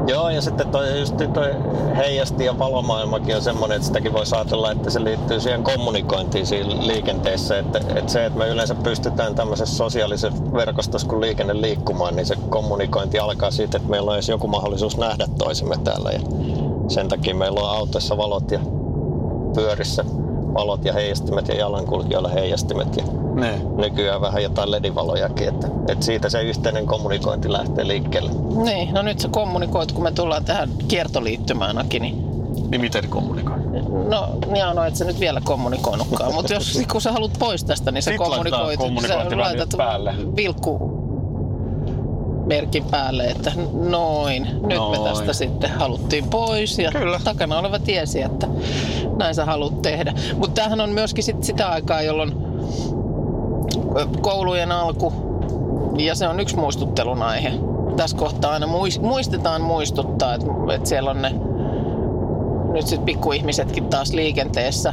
Joo, 0.06 0.28
ja 0.28 0.42
sitten 0.42 0.68
toi, 0.68 1.00
just 1.00 1.14
toi 1.32 1.54
heijasti 1.96 2.44
ja 2.44 2.58
valomaailmakin 2.58 3.36
on 3.36 3.42
semmoinen, 3.42 3.76
että 3.76 3.86
sitäkin 3.86 4.12
voi 4.12 4.24
ajatella, 4.32 4.72
että 4.72 4.90
se 4.90 5.04
liittyy 5.04 5.40
siihen 5.40 5.62
kommunikointiin 5.62 6.46
siinä 6.46 6.86
liikenteessä. 6.86 7.58
Että, 7.58 7.78
että 7.78 8.12
se, 8.12 8.26
että 8.26 8.38
me 8.38 8.48
yleensä 8.48 8.74
pystytään 8.74 9.34
tämmöisessä 9.34 9.76
sosiaalisessa 9.76 10.52
verkostossa 10.54 11.08
kun 11.08 11.20
liikenne 11.20 11.60
liikkumaan, 11.60 12.16
niin 12.16 12.26
se 12.26 12.36
kommunikointi 12.48 13.18
alkaa 13.18 13.50
siitä, 13.50 13.76
että 13.76 13.90
meillä 13.90 14.10
on 14.10 14.16
edes 14.16 14.28
joku 14.28 14.46
mahdollisuus 14.46 14.96
nähdä 14.96 15.26
toisemme 15.38 15.76
täällä. 15.84 16.10
Ja 16.10 16.20
sen 16.88 17.08
takia 17.08 17.34
meillä 17.34 17.60
on 17.60 17.76
autoissa 17.76 18.16
valot 18.16 18.50
ja 18.50 18.60
pyörissä 19.54 20.04
valot 20.54 20.84
ja 20.84 20.92
heijastimet 20.92 21.48
ja 21.48 21.54
jalankulkijoilla 21.54 22.28
heijastimet. 22.28 22.96
Ja 22.96 23.21
Ne. 23.34 23.60
nykyään 23.76 24.20
vähän 24.20 24.42
jotain 24.42 24.70
ledivalojakin, 24.70 25.48
että, 25.48 25.68
että 25.88 26.04
siitä 26.04 26.28
se 26.28 26.42
yhteinen 26.42 26.86
kommunikointi 26.86 27.52
lähtee 27.52 27.86
liikkeelle. 27.88 28.30
Niin, 28.64 28.94
no 28.94 29.02
nyt 29.02 29.18
sä 29.20 29.28
kommunikoit, 29.28 29.92
kun 29.92 30.02
me 30.02 30.10
tullaan 30.12 30.44
tähän 30.44 30.70
kiertoliittymään, 30.88 31.78
Aki, 31.78 32.00
niin 32.00 32.16
Niin 32.70 32.80
miten 32.80 33.08
kommunikoi? 33.08 33.58
No, 34.08 34.28
niin 34.52 34.64
no, 34.74 34.84
et 34.84 34.96
sä 34.96 35.04
nyt 35.04 35.20
vielä 35.20 35.40
kommunikoinutkaan, 35.44 36.34
mutta 36.34 36.54
jos 36.54 36.80
kun 36.92 37.00
sä 37.00 37.12
haluat 37.12 37.32
pois 37.38 37.64
tästä, 37.64 37.90
niin 37.92 38.02
sä 38.02 38.10
Sit 38.10 38.18
kommunikoit, 38.18 38.80
sä 39.06 39.38
laitat 39.38 39.74
päälle. 39.76 40.14
vilkku 40.36 41.02
merkin 42.46 42.84
päälle, 42.84 43.24
että 43.24 43.52
noin, 43.72 44.42
nyt 44.42 44.78
Noin. 44.78 45.00
me 45.02 45.08
tästä 45.08 45.32
sitten 45.32 45.70
haluttiin 45.70 46.24
pois 46.30 46.78
ja 46.78 46.90
Kyllä. 46.92 47.20
takana 47.24 47.58
oleva 47.58 47.78
tiesi, 47.78 48.22
että 48.22 48.46
näin 49.16 49.34
sä 49.34 49.44
haluat 49.44 49.82
tehdä. 49.82 50.12
Mutta 50.36 50.54
tämähän 50.54 50.80
on 50.80 50.90
myöskin 50.90 51.24
sit 51.24 51.44
sitä 51.44 51.68
aikaa, 51.68 52.02
jolloin 52.02 52.32
koulujen 54.20 54.72
alku 54.72 55.12
ja 55.98 56.14
se 56.14 56.28
on 56.28 56.40
yksi 56.40 56.56
muistuttelun 56.56 57.22
aihe. 57.22 57.52
Tässä 57.96 58.16
kohtaa 58.16 58.52
aina 58.52 58.66
muis- 58.66 59.00
muistetaan 59.00 59.62
muistuttaa, 59.62 60.34
että, 60.34 60.46
että 60.74 60.88
siellä 60.88 61.10
on 61.10 61.22
ne 61.22 61.34
nyt 62.72 62.86
sitten 62.86 63.06
pikkuihmisetkin 63.06 63.84
taas 63.84 64.12
liikenteessä. 64.12 64.92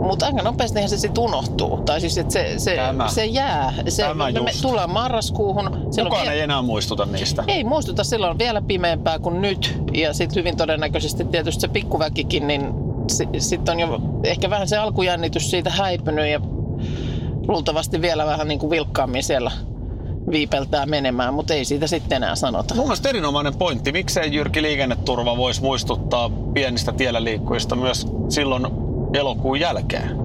Mutta 0.00 0.26
aika 0.26 0.42
nopeastihan 0.42 0.88
se 0.88 0.98
sitten 0.98 1.24
unohtuu. 1.24 1.76
Tai 1.76 2.00
siis, 2.00 2.18
että 2.18 2.32
se, 2.32 2.54
se, 2.58 2.76
Tämä. 2.76 3.08
se 3.08 3.24
jää. 3.24 3.72
Se, 3.88 4.02
Tämä 4.02 4.32
me, 4.32 4.40
me 4.40 4.50
tullaan 4.62 4.90
marraskuuhun. 4.90 5.70
Kukaan 6.04 6.22
vie- 6.26 6.32
ei 6.32 6.40
enää 6.40 6.62
muistuta 6.62 7.06
niistä. 7.06 7.44
ei 7.46 7.64
muistuta, 7.64 8.04
silloin 8.04 8.30
on 8.30 8.38
vielä 8.38 8.62
pimeämpää 8.62 9.18
kuin 9.18 9.42
nyt. 9.42 9.82
Ja 9.92 10.14
sitten 10.14 10.36
hyvin 10.36 10.56
todennäköisesti 10.56 11.24
tietysti 11.24 11.60
se 11.60 11.68
pikkuväkikin, 11.68 12.46
niin 12.46 12.74
sitten 13.38 13.72
on 13.72 13.80
jo 13.80 14.00
ehkä 14.24 14.50
vähän 14.50 14.68
se 14.68 14.76
alkujännitys 14.76 15.50
siitä 15.50 15.70
häipynyt 15.70 16.26
ja 16.26 16.40
luultavasti 17.48 18.02
vielä 18.02 18.26
vähän 18.26 18.48
niin 18.48 18.58
kuin 18.58 18.70
vilkkaammin 18.70 19.22
siellä 19.22 19.50
viipeltää 20.30 20.86
menemään, 20.86 21.34
mutta 21.34 21.54
ei 21.54 21.64
siitä 21.64 21.86
sitten 21.86 22.16
enää 22.16 22.34
sanota. 22.34 22.74
Mun 22.74 22.84
mielestä 22.84 23.08
erinomainen 23.08 23.54
pointti. 23.54 23.92
Miksei 23.92 24.34
Jyrki 24.34 24.62
Liikenneturva 24.62 25.36
voisi 25.36 25.62
muistuttaa 25.62 26.30
pienistä 26.54 26.92
tiellä 26.92 27.24
liikkujista 27.24 27.76
myös 27.76 28.06
silloin 28.28 28.66
elokuun 29.14 29.60
jälkeen? 29.60 30.16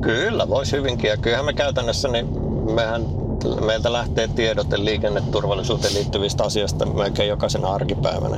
Kyllä, 0.00 0.48
voisi 0.48 0.76
hyvinkin. 0.76 1.10
Ja 1.10 1.16
kyllähän 1.16 1.46
me 1.46 1.52
käytännössä, 1.52 2.08
niin 2.08 2.28
mehän, 2.74 3.02
meiltä 3.66 3.92
lähtee 3.92 4.28
tiedote 4.28 4.84
liikenneturvallisuuteen 4.84 5.94
liittyvistä 5.94 6.44
asioista 6.44 6.86
melkein 6.86 7.28
jokaisena 7.28 7.68
arkipäivänä 7.68 8.36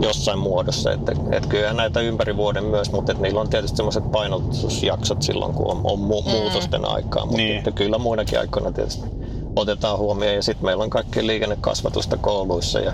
jossain 0.00 0.38
muodossa. 0.38 0.92
Että, 0.92 1.12
että 1.32 1.48
kyllähän 1.48 1.76
näitä 1.76 2.00
ympäri 2.00 2.36
vuoden 2.36 2.64
myös, 2.64 2.92
mutta 2.92 3.12
että 3.12 3.22
niillä 3.22 3.40
on 3.40 3.48
tietysti 3.48 3.76
semmoiset 3.76 4.10
painotusjaksot 4.12 5.22
silloin, 5.22 5.54
kun 5.54 5.70
on, 5.70 5.80
on 5.84 5.98
mu- 5.98 6.30
muutosten 6.30 6.84
aikaa. 6.84 7.24
Mutta 7.26 7.36
Niin. 7.36 7.58
että 7.58 7.70
kyllä 7.70 7.98
muinakin 7.98 8.38
aikoina 8.40 8.72
tietysti 8.72 9.06
otetaan 9.56 9.98
huomioon. 9.98 10.34
Ja 10.34 10.42
sitten 10.42 10.64
meillä 10.64 10.84
on 10.84 10.90
kaikki 10.90 11.26
liikennekasvatusta 11.26 12.16
kouluissa 12.16 12.80
ja, 12.80 12.92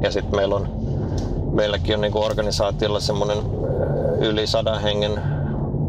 ja 0.00 0.10
sitten 0.10 0.36
meillä 0.36 0.56
on 0.56 0.68
meilläkin 1.52 1.94
on 1.94 2.00
niin 2.00 2.16
organisaatiolla 2.16 3.00
semmoinen 3.00 3.38
yli 4.20 4.46
sadan 4.46 4.82
hengen 4.82 5.22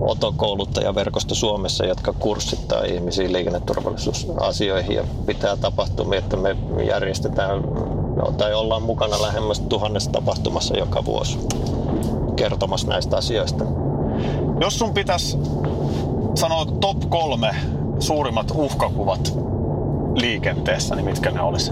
otokouluttajaverkosto 0.01 1.35
Suomessa, 1.35 1.85
jotka 1.85 2.13
kurssittaa 2.13 2.83
ihmisiä 2.83 3.31
liikenneturvallisuusasioihin 3.31 4.95
ja 4.95 5.03
pitää 5.25 5.55
tapahtumia, 5.57 6.19
että 6.19 6.37
me 6.37 6.55
järjestetään 6.87 7.63
no, 8.17 8.31
tai 8.31 8.53
ollaan 8.53 8.81
mukana 8.81 9.21
lähemmäs 9.21 9.59
tuhannessa 9.59 10.11
tapahtumassa 10.11 10.77
joka 10.77 11.05
vuosi 11.05 11.37
kertomassa 12.35 12.87
näistä 12.87 13.17
asioista. 13.17 13.65
Jos 14.61 14.79
sun 14.79 14.93
pitäisi 14.93 15.37
sanoa 16.35 16.65
top 16.65 16.97
kolme 17.09 17.55
suurimmat 17.99 18.51
uhkakuvat 18.55 19.33
liikenteessä, 20.15 20.95
niin 20.95 21.05
mitkä 21.05 21.31
ne 21.31 21.41
olisi? 21.41 21.71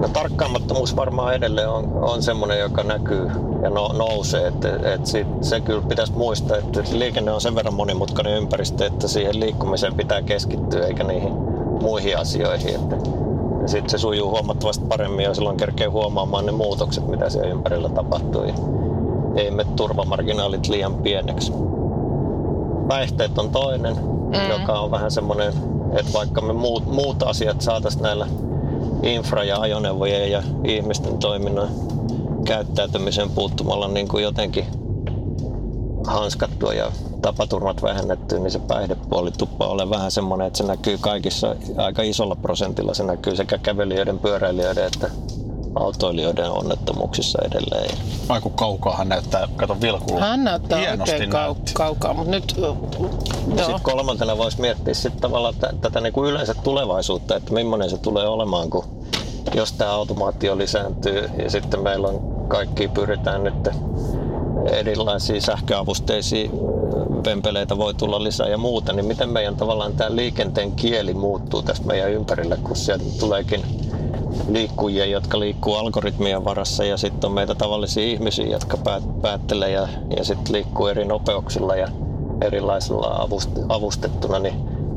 No, 0.00 0.08
tarkkaamattomuus 0.12 0.96
varmaan 0.96 1.34
edelleen 1.34 1.68
on, 1.68 1.92
on 1.92 2.22
semmoinen, 2.22 2.58
joka 2.58 2.82
näkyy 2.82 3.30
ja 3.62 3.70
no, 3.70 3.88
nousee. 3.88 4.46
Että, 4.46 4.68
että 4.94 5.08
sit, 5.08 5.26
se 5.40 5.60
kyllä 5.60 5.82
pitäisi 5.82 6.12
muistaa, 6.12 6.56
että 6.56 6.82
liikenne 6.92 7.32
on 7.32 7.40
sen 7.40 7.54
verran 7.54 7.74
monimutkainen 7.74 8.36
ympäristö, 8.36 8.86
että 8.86 9.08
siihen 9.08 9.40
liikkumiseen 9.40 9.94
pitää 9.94 10.22
keskittyä 10.22 10.86
eikä 10.86 11.04
niihin 11.04 11.32
muihin 11.80 12.18
asioihin. 12.18 12.74
Että 12.74 12.96
sitten 13.66 13.90
se 13.90 13.98
sujuu 13.98 14.30
huomattavasti 14.30 14.84
paremmin 14.84 15.24
ja 15.24 15.34
silloin 15.34 15.56
kerkee 15.56 15.86
huomaamaan 15.86 16.46
ne 16.46 16.52
muutokset, 16.52 17.06
mitä 17.06 17.30
siellä 17.30 17.50
ympärillä 17.50 17.88
tapahtuu. 17.88 18.44
Ja 18.44 18.54
ei 19.36 19.50
mene 19.50 19.70
turvamarginaalit 19.76 20.68
liian 20.68 20.94
pieneksi. 20.94 21.52
Päihteet 22.88 23.38
on 23.38 23.50
toinen, 23.50 23.96
mm. 23.96 24.60
joka 24.60 24.80
on 24.80 24.90
vähän 24.90 25.10
semmoinen, 25.10 25.52
että 25.98 26.12
vaikka 26.12 26.40
me 26.40 26.52
muut, 26.52 26.86
muut 26.86 27.22
asiat 27.22 27.60
saataisiin 27.60 28.02
näillä 28.02 28.26
infra- 29.02 29.44
ja 29.44 29.60
ajoneuvojen 29.60 30.30
ja 30.30 30.42
ihmisten 30.64 31.18
toiminnan 31.18 31.68
käyttäytymiseen 32.44 33.30
puuttumalla 33.30 33.88
niin 33.88 34.08
kuin 34.08 34.24
jotenkin 34.24 34.66
hanskattua 36.06 36.74
ja 36.74 36.92
tapaturmat 37.22 37.82
vähennettyä, 37.82 38.38
niin 38.38 38.50
se 38.50 38.58
päihdepuoli 38.58 39.30
tuppaa 39.38 39.68
ole 39.68 39.90
vähän 39.90 40.10
semmoinen, 40.10 40.46
että 40.46 40.56
se 40.56 40.64
näkyy 40.64 40.98
kaikissa 41.00 41.56
aika 41.76 42.02
isolla 42.02 42.36
prosentilla. 42.36 42.94
Se 42.94 43.02
näkyy 43.04 43.36
sekä 43.36 43.58
kävelijöiden, 43.58 44.18
pyöräilijöiden 44.18 44.84
että 44.86 45.10
autoilijoiden 45.74 46.50
onnettomuuksissa 46.50 47.38
edelleen. 47.44 47.98
Ai 48.28 48.40
kun 48.40 48.52
kaukaa 48.52 48.96
hän 48.96 49.08
näyttää, 49.08 49.48
kato 49.56 49.76
vilkulla. 49.80 50.20
Hän 50.20 50.44
näyttää 50.44 50.78
Hienosti 50.78 51.12
oikein 51.14 51.30
kau- 51.32 51.36
näytti. 51.36 51.72
kaukaa, 51.74 52.14
mutta 52.14 52.30
nyt... 52.30 52.54
ö, 52.58 52.60
Joo. 52.62 52.76
Sitten 53.56 53.80
kolmantena 53.82 54.38
voisi 54.38 54.60
miettiä 54.60 54.94
sit 54.94 55.16
tavallaan 55.16 55.54
tä- 55.60 55.72
tätä 55.80 56.00
niin 56.00 56.12
kuin 56.12 56.30
yleensä 56.30 56.54
tulevaisuutta, 56.54 57.36
että 57.36 57.52
millainen 57.52 57.90
se 57.90 57.98
tulee 57.98 58.28
olemaan, 58.28 58.70
kun 58.70 58.84
jos 59.54 59.72
tämä 59.72 59.90
automaatio 59.90 60.58
lisääntyy 60.58 61.30
ja 61.44 61.50
sitten 61.50 61.80
meillä 61.82 62.08
on 62.08 62.20
kaikki 62.48 62.88
pyritään 62.88 63.44
nyt 63.44 63.68
erilaisia 64.72 65.40
sähköavusteisia 65.40 66.50
vempeleitä 67.24 67.78
voi 67.78 67.94
tulla 67.94 68.22
lisää 68.22 68.48
ja 68.48 68.58
muuta, 68.58 68.92
niin 68.92 69.06
miten 69.06 69.28
meidän 69.28 69.56
tavallaan 69.56 69.92
tämä 69.92 70.16
liikenteen 70.16 70.72
kieli 70.72 71.14
muuttuu 71.14 71.62
tässä 71.62 71.82
meidän 71.82 72.10
ympärillä, 72.10 72.56
kun 72.56 72.76
sieltä 72.76 73.04
tuleekin 73.20 73.64
liikkujia, 74.48 75.06
jotka 75.06 75.40
liikkuu 75.40 75.74
algoritmien 75.74 76.44
varassa 76.44 76.84
ja 76.84 76.96
sitten 76.96 77.28
on 77.28 77.34
meitä 77.34 77.54
tavallisia 77.54 78.04
ihmisiä, 78.04 78.46
jotka 78.46 78.76
päät- 78.76 79.22
päättelee 79.22 79.70
ja, 79.70 79.88
ja 80.16 80.24
sitten 80.24 80.52
liikkuu 80.52 80.86
eri 80.86 81.04
nopeuksilla 81.04 81.76
ja 81.76 81.88
erilaisilla 82.40 83.26
avust- 83.26 83.66
avustettuna, 83.68 84.38
niin 84.38 84.54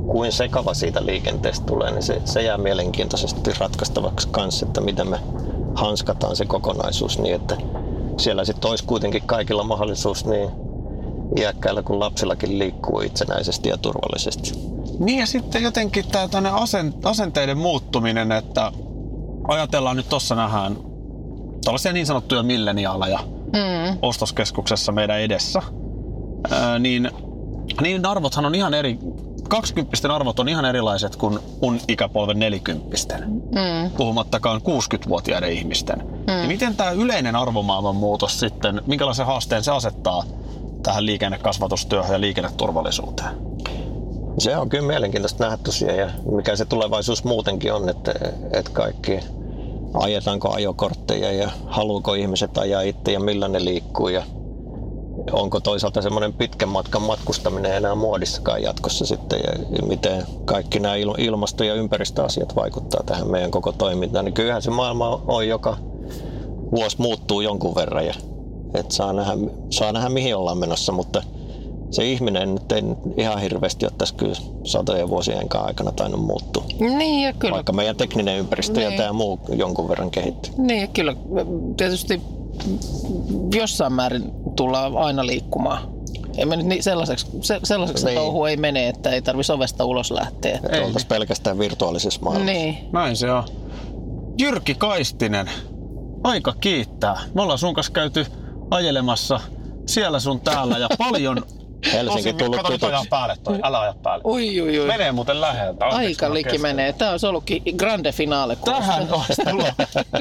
kuin 0.08 0.32
sekava 0.32 0.74
siitä 0.74 1.06
liikenteestä 1.06 1.66
tulee, 1.66 1.92
niin 1.92 2.04
se, 2.04 2.22
se 2.26 2.42
jää 2.42 2.58
mielenkiintoisesti 2.58 3.52
ratkaistavaksi 3.60 4.28
kanssa, 4.32 4.66
että 4.66 4.82
miten 4.82 5.10
me 5.10 5.20
hanskataan 5.76 6.36
se 6.36 6.46
kokonaisuus 6.46 7.20
niin, 7.20 7.36
että 7.36 7.58
siellä 8.18 8.46
sitten 8.46 8.70
olisi 8.70 8.84
kuitenkin 8.84 9.24
kaikilla 9.26 9.64
mahdollisuus 9.64 10.26
niin 10.26 10.65
iäkkäillä 11.38 11.84
kuin 11.84 12.00
lapsillakin 12.00 12.60
liikkuu 12.60 13.02
itsenäisesti 13.02 13.70
ja 13.70 13.78
turvallisesti. 13.78 14.52
Niin 15.00 15.20
ja 15.20 15.26
sitten 15.26 15.64
jotenkin 15.64 16.08
tämä 16.12 16.28
tänne 16.28 16.50
asenteiden 17.04 17.58
muuttuminen, 17.58 18.32
että 18.32 18.72
ajatellaan 19.48 19.98
nyt 19.98 20.10
tuossa 20.10 20.36
nähdään 20.36 20.78
tällaisia 21.64 21.94
niin 21.94 22.06
sanottuja 22.06 22.44
milleniaaleja 22.44 23.20
mm. 23.46 23.98
ostoskeskuksessa 24.02 24.92
meidän 24.92 25.20
edessä, 25.20 25.62
Ää, 26.52 26.80
niin 26.80 27.12
niin 27.82 28.06
arvothan 28.06 28.46
on 28.46 28.56
ihan 28.56 28.74
eri, 28.74 29.00
20 29.50 30.16
arvot 30.16 30.40
on 30.40 30.50
ihan 30.50 30.66
erilaiset 30.66 31.16
kuin 31.16 31.40
mun 31.62 31.80
ikäpolven 31.88 32.40
40 32.40 33.18
mm. 33.28 33.92
puhumattakaan 33.98 34.62
60-vuotiaiden 34.62 35.52
ihmisten. 35.52 36.00
Mm. 36.00 36.42
Ja 36.42 36.48
miten 36.48 36.76
tämä 36.76 36.92
yleinen 36.92 37.36
arvomaailman 37.36 37.96
muutos 37.96 38.40
sitten, 38.40 38.82
minkälaisen 38.86 39.26
haasteen 39.26 39.64
se 39.64 39.72
asettaa 39.72 40.24
tähän 40.86 41.06
liikennekasvatustyöhön 41.06 42.14
ja 42.14 42.22
liikenneturvallisuuteen? 42.22 43.30
Se 44.38 44.58
on 44.58 44.70
kyllä 44.70 44.88
mielenkiintoista 44.88 45.44
nähdä 45.44 45.58
tosiaan 45.64 45.98
ja 45.98 46.10
mikä 46.32 46.56
se 46.56 46.66
tulevaisuus 46.66 47.24
muutenkin 47.24 47.74
on, 47.74 47.90
että, 47.90 48.14
että 48.54 48.72
kaikki 48.74 49.20
ajetaanko 49.94 50.54
ajokortteja 50.54 51.32
ja 51.32 51.52
haluuko 51.68 52.14
ihmiset 52.14 52.58
ajaa 52.58 52.82
itse 52.82 53.12
ja 53.12 53.20
millä 53.20 53.48
ne 53.48 53.66
liikkuu 53.66 54.08
ja 54.08 54.24
onko 55.32 55.60
toisaalta 55.60 56.02
semmoinen 56.02 56.34
pitkän 56.34 56.70
matkan 56.70 57.02
matkustaminen 57.02 57.76
enää 57.76 57.96
muodissakaan 57.96 58.64
jatkossa 58.64 59.06
sitten 59.06 59.40
ja 59.40 59.88
miten 59.88 60.24
kaikki 60.46 60.80
nämä 60.80 60.96
ilmasto- 61.18 61.64
ja 61.64 61.74
ympäristöasiat 61.74 62.56
vaikuttaa 62.56 63.04
tähän 63.06 63.32
meidän 63.32 63.52
koko 63.52 63.72
toimintaan. 63.72 64.26
Niin 64.26 64.34
kyllähän 64.34 64.62
se 64.62 64.72
maailma 64.72 65.22
on, 65.28 65.48
joka 65.48 65.78
vuosi 66.72 67.02
muuttuu 67.02 67.42
jonkun 67.42 67.76
verran 67.76 68.06
ja 68.06 68.14
et 68.74 68.92
saa, 68.92 69.14
nähdä, 69.14 69.34
saa 69.70 69.92
nähdä 69.92 70.10
mihin 70.10 70.36
ollaan 70.36 70.58
menossa, 70.58 70.92
mutta 70.92 71.24
se 71.92 72.12
ihminen 72.12 72.56
nyt 72.56 72.72
ei 72.72 72.84
ihan 73.18 73.42
hirveästi 73.42 73.86
ole 73.86 73.94
tässä 73.98 74.16
kyllä 74.16 74.36
satojen 74.64 75.10
vuosien 75.10 75.48
aikana 75.54 75.92
tainnut 75.92 76.22
muuttua. 76.22 76.64
Niin 76.80 77.22
ja 77.22 77.34
kyllä. 77.34 77.54
Vaikka 77.56 77.74
meidän 77.74 77.96
tekninen 77.96 78.40
ympäristö 78.40 78.80
niin. 78.80 78.92
ja 78.92 78.98
tämä 78.98 79.14
muu 79.14 79.40
jonkun 79.50 79.90
verran 79.90 80.12
kehittyy. 80.12 80.54
Niin 80.58 80.82
ja 80.82 80.88
kyllä 80.88 81.16
tietysti 81.78 82.22
jossain 83.56 83.94
määrin 83.94 84.32
tullaan 84.56 84.98
aina 84.98 85.26
liikkumaan. 85.26 85.96
Ei 86.38 86.46
me 86.46 86.56
nyt 86.56 86.66
niin 86.66 86.84
sellaiseksi, 86.84 87.28
se, 87.42 87.60
sellaiseksi 87.64 88.06
niin. 88.06 88.18
touhu 88.18 88.46
ei 88.46 88.58
mene, 88.58 88.88
että 88.88 89.10
ei 89.10 89.22
tarvitsisi 89.22 89.54
ovesta 89.54 89.86
ulos 89.86 90.12
lähteä. 90.12 90.56
Että 90.56 90.86
oltaisiin 90.86 91.10
pelkästään 91.10 91.60
virtuaalisessa 91.60 92.22
maailmassa. 92.22 92.54
Niin. 92.54 92.78
Näin 92.92 93.16
se 93.16 93.32
on. 93.32 93.44
Jyrki 94.40 94.76
Kaistinen, 94.76 95.50
aika 96.24 96.54
kiittää. 96.60 97.20
Me 97.34 97.42
ollaan 97.42 97.60
sun 97.60 97.74
kanssa 97.74 97.94
käyty 97.94 98.26
ajelemassa 98.72 99.40
siellä 99.86 100.20
sun 100.20 100.42
täällä 100.42 100.78
ja 100.78 100.90
paljon 100.98 101.46
Helsinki 101.94 102.34
tullut 102.34 102.56
kato, 102.56 102.72
tutuksi. 102.72 103.08
päälle 103.10 103.36
toi. 103.44 103.60
Älä 103.64 103.80
aja 103.80 103.94
päälle. 104.04 104.24
Ui, 104.26 104.62
ui, 104.62 104.80
ui. 104.80 104.88
Menee 104.88 105.12
muuten 105.12 105.42
läheltä. 105.42 105.86
Aika 105.86 106.34
liki 106.34 106.58
menee. 106.58 106.94
Tämä 106.94 107.12
olisi 107.12 107.28
ollutkin 107.28 107.64
grande 107.78 108.12
finale. 108.12 108.58
Tähän 108.66 109.08
olisi 109.14 109.42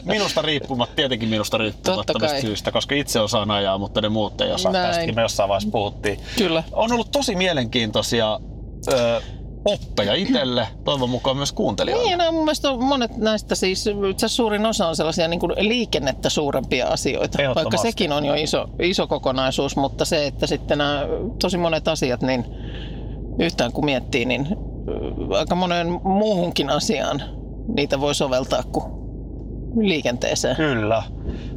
Minusta 0.05 0.43
riippumatta, 0.43 0.97
tietenkin 0.97 1.29
minusta 1.29 1.59
riippumatta 1.59 2.13
syystä, 2.41 2.73
koska 2.73 2.95
itse 2.95 3.21
osaan 3.21 3.51
ajaa, 3.51 3.79
mutta 3.79 4.01
ne 4.01 4.09
muut 4.09 4.41
ei 4.41 4.53
osaa. 4.53 4.73
Näin. 4.73 4.89
Tästäkin 4.89 5.15
me 5.15 5.23
jossain 5.23 5.49
vaiheessa 5.49 5.71
puhuttiin. 5.71 6.21
Kyllä. 6.39 6.63
On 6.73 6.93
ollut 6.93 7.11
tosi 7.11 7.37
mielenkiintoisia 7.37 8.41
ö, 8.93 9.21
oppeja 9.65 10.15
itselle, 10.15 10.69
toivon 10.85 11.11
mukaan 11.11 11.37
myös 11.37 11.53
kuuntelijoille. 11.53 12.07
Niin, 12.07 12.19
no, 12.19 12.33
mun 12.33 12.45
mielestä 12.45 12.77
monet 12.77 13.17
näistä 13.17 13.55
siis, 13.55 13.85
itse 14.11 14.29
suurin 14.29 14.67
osa 14.67 14.89
on 14.89 14.97
sellaisia 14.97 15.29
niin 15.29 15.41
kuin 15.41 15.53
liikennettä 15.59 16.31
suurempia 16.31 16.87
asioita, 16.87 17.39
vaikka 17.55 17.77
sekin 17.77 18.13
on 18.13 18.25
jo 18.25 18.35
iso, 18.35 18.69
iso 18.83 19.07
kokonaisuus, 19.07 19.77
mutta 19.77 20.05
se, 20.05 20.27
että 20.27 20.47
sitten 20.47 20.79
nämä 20.79 21.07
tosi 21.43 21.59
monet 21.59 21.89
asiat, 21.89 22.23
niin 22.23 22.45
yhtään 23.39 23.73
kun 23.73 23.85
miettii, 23.85 24.25
niin 24.25 24.47
aika 25.39 25.55
monen 25.55 26.01
muuhunkin 26.05 26.71
asiaan 26.71 27.23
niitä 27.77 28.01
voi 28.01 28.15
soveltaa 28.15 28.63
kuin 28.63 28.85
liikenteeseen. 29.77 30.57
Kyllä. 30.57 31.03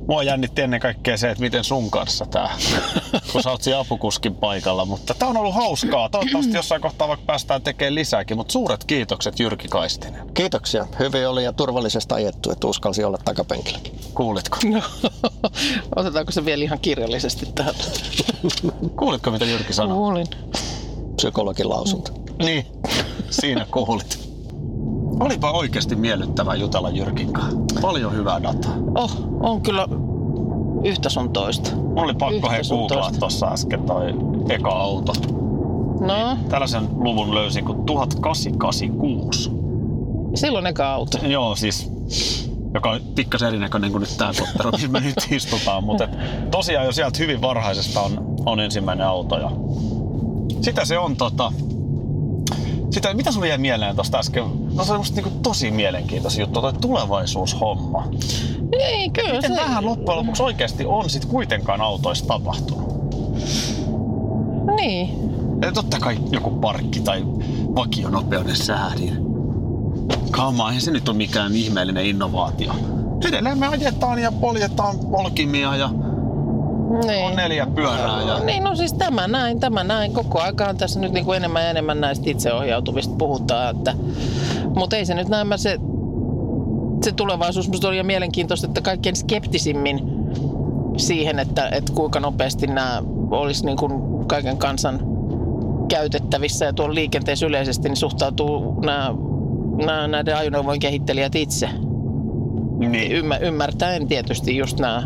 Mua 0.07 0.23
jännitti 0.23 0.61
ennen 0.61 0.79
kaikkea 0.79 1.17
se, 1.17 1.29
että 1.29 1.43
miten 1.43 1.63
sun 1.63 1.91
kanssa 1.91 2.25
tää, 2.25 2.57
kun 3.31 3.43
sä 3.43 3.51
oot 3.51 3.61
siinä 3.61 3.79
apukuskin 3.79 4.35
paikalla. 4.35 4.85
Mutta 4.85 5.13
tää 5.13 5.27
on 5.27 5.37
ollut 5.37 5.55
hauskaa. 5.55 6.09
Toivottavasti 6.09 6.53
jossain 6.53 6.81
kohtaa 6.81 7.07
vaikka 7.07 7.25
päästään 7.25 7.61
tekemään 7.61 7.95
lisääkin. 7.95 8.37
Mutta 8.37 8.51
suuret 8.51 8.83
kiitokset 8.83 9.39
Jyrki 9.39 9.67
Kaistinen. 9.67 10.33
Kiitoksia. 10.33 10.87
Hyvin 10.99 11.27
oli 11.27 11.43
ja 11.43 11.53
turvallisesti 11.53 12.13
ajettu, 12.13 12.51
että 12.51 12.67
uskalsi 12.67 13.03
olla 13.03 13.17
takapenkillä. 13.25 13.79
Kuulitko? 14.13 14.57
No, 14.65 14.81
otetaanko 15.95 16.31
se 16.31 16.45
vielä 16.45 16.63
ihan 16.63 16.79
kirjallisesti 16.79 17.45
tähän? 17.55 17.75
Kuulitko 18.99 19.31
mitä 19.31 19.45
Jyrki 19.45 19.73
sanoi? 19.73 19.97
Kuulin. 19.97 20.27
Psykologin 21.15 21.69
lausunto. 21.69 22.11
Niin, 22.39 22.65
siinä 23.29 23.65
kuulit. 23.71 24.26
Olipa 25.19 25.51
oikeasti 25.51 25.95
miellyttävää 25.95 26.55
jutella 26.55 26.89
Jyrkin 26.89 27.33
kanssa. 27.33 27.57
Paljon 27.81 28.13
hyvää 28.13 28.43
dataa. 28.43 28.73
Oh, 28.95 29.11
on 29.39 29.61
kyllä 29.61 29.87
yhtä 30.83 31.09
sun 31.09 31.33
toista. 31.33 31.75
Mulla 31.75 32.01
oli 32.01 32.13
pakko 32.13 32.49
he 32.49 32.61
googlaa 32.69 33.11
tuossa 33.19 33.47
äsken 33.47 33.83
toi 33.83 34.13
eka 34.49 34.69
auto. 34.69 35.13
No? 35.99 36.35
Niin, 36.35 36.49
tällaisen 36.49 36.87
luvun 36.95 37.35
löysin 37.35 37.65
kuin 37.65 37.85
1886. 37.85 39.51
Silloin 40.35 40.67
eka 40.67 40.93
auto. 40.93 41.17
Joo, 41.27 41.55
siis 41.55 41.91
joka 42.73 42.91
on 42.91 43.01
pikkasen 43.15 43.47
erinäköinen 43.47 43.91
kuin 43.91 44.01
nyt 44.01 44.17
tämä 44.17 44.31
kottero, 44.39 44.71
missä 44.71 44.87
me 44.87 44.99
nyt 44.99 45.27
istutaan. 45.31 45.83
Mutta 45.83 46.07
tosiaan 46.51 46.85
jo 46.85 46.91
sieltä 46.91 47.17
hyvin 47.19 47.41
varhaisesta 47.41 48.01
on, 48.01 48.35
on 48.45 48.59
ensimmäinen 48.59 49.07
auto. 49.07 49.37
Ja 49.37 49.51
sitä 50.61 50.85
se 50.85 50.97
on 50.97 51.15
tota, 51.15 51.51
sitä, 52.91 53.13
mitä 53.13 53.31
sulle 53.31 53.47
jäi 53.47 53.57
mieleen 53.57 53.95
tuosta 53.95 54.17
äsken? 54.17 54.43
No 54.77 54.85
se 54.85 54.91
on 54.91 54.99
musta 54.99 55.15
niinku 55.15 55.39
tosi 55.43 55.71
mielenkiintoinen 55.71 56.39
juttu, 56.39 56.61
toi 56.61 56.73
tulevaisuushomma. 56.73 58.07
Niin, 58.77 59.13
kyllä 59.13 59.33
Miten 59.33 59.55
se... 59.55 59.61
vähän 59.61 59.85
loppujen 59.85 60.19
lopuksi 60.19 60.43
oikeasti 60.43 60.85
on 60.85 61.09
sit 61.09 61.25
kuitenkaan 61.25 61.81
autoissa 61.81 62.27
tapahtunut? 62.27 62.87
Niin. 64.75 65.09
Ja 65.61 65.71
totta 65.71 65.99
kai 65.99 66.17
joku 66.31 66.51
parkki 66.51 66.99
tai 66.99 67.23
vakionopeuden 67.75 68.55
säädin. 68.55 69.17
Kama, 70.31 70.67
eihän 70.67 70.81
se 70.81 70.91
nyt 70.91 71.09
ole 71.09 71.17
mikään 71.17 71.55
ihmeellinen 71.55 72.05
innovaatio. 72.05 72.73
Edelleen 73.27 73.57
me 73.57 73.67
ajetaan 73.67 74.19
ja 74.19 74.31
poljetaan 74.31 74.99
polkimia 75.11 75.75
ja 75.75 75.89
niin. 77.07 77.25
on 77.25 77.35
neljä 77.35 77.67
pyörää. 77.75 78.21
Ja... 78.21 78.39
Niin, 78.39 78.63
no 78.63 78.75
siis 78.75 78.93
tämä 78.93 79.27
näin, 79.27 79.59
tämä 79.59 79.83
näin. 79.83 80.13
Koko 80.13 80.41
aikaan 80.41 80.77
tässä 80.77 80.99
nyt 80.99 81.11
niin 81.11 81.25
kuin 81.25 81.35
enemmän 81.35 81.63
ja 81.63 81.69
enemmän 81.69 82.01
näistä 82.01 82.29
itseohjautuvista 82.29 83.15
puhutaan. 83.17 83.75
Että, 83.75 83.95
mutta 84.77 84.95
ei 84.95 85.05
se 85.05 85.13
nyt 85.13 85.27
näemmä 85.27 85.57
se, 85.57 85.79
se 87.03 87.11
tulevaisuus. 87.11 87.69
Musta 87.69 87.87
oli 87.87 88.03
mielenkiintoista, 88.03 88.67
että 88.67 88.81
kaikkein 88.81 89.15
skeptisimmin 89.15 90.01
siihen, 90.97 91.39
että, 91.39 91.69
että 91.69 91.93
kuinka 91.93 92.19
nopeasti 92.19 92.67
nämä 92.67 93.03
olisi 93.31 93.65
niin 93.65 93.77
kuin 93.77 94.25
kaiken 94.27 94.57
kansan 94.57 94.99
käytettävissä 95.87 96.65
ja 96.65 96.73
tuolla 96.73 96.95
liikenteessä 96.95 97.45
yleisesti, 97.45 97.89
niin 97.89 97.97
suhtautuu 97.97 98.81
nämä, 98.81 99.13
nämä 99.85 100.07
näiden 100.07 100.37
ajoneuvojen 100.37 100.79
kehittelijät 100.79 101.35
itse. 101.35 101.69
Niin. 102.77 103.11
Ymmär, 103.11 103.43
ymmärtäen 103.43 104.07
tietysti 104.07 104.57
just 104.57 104.79
nämä 104.79 105.03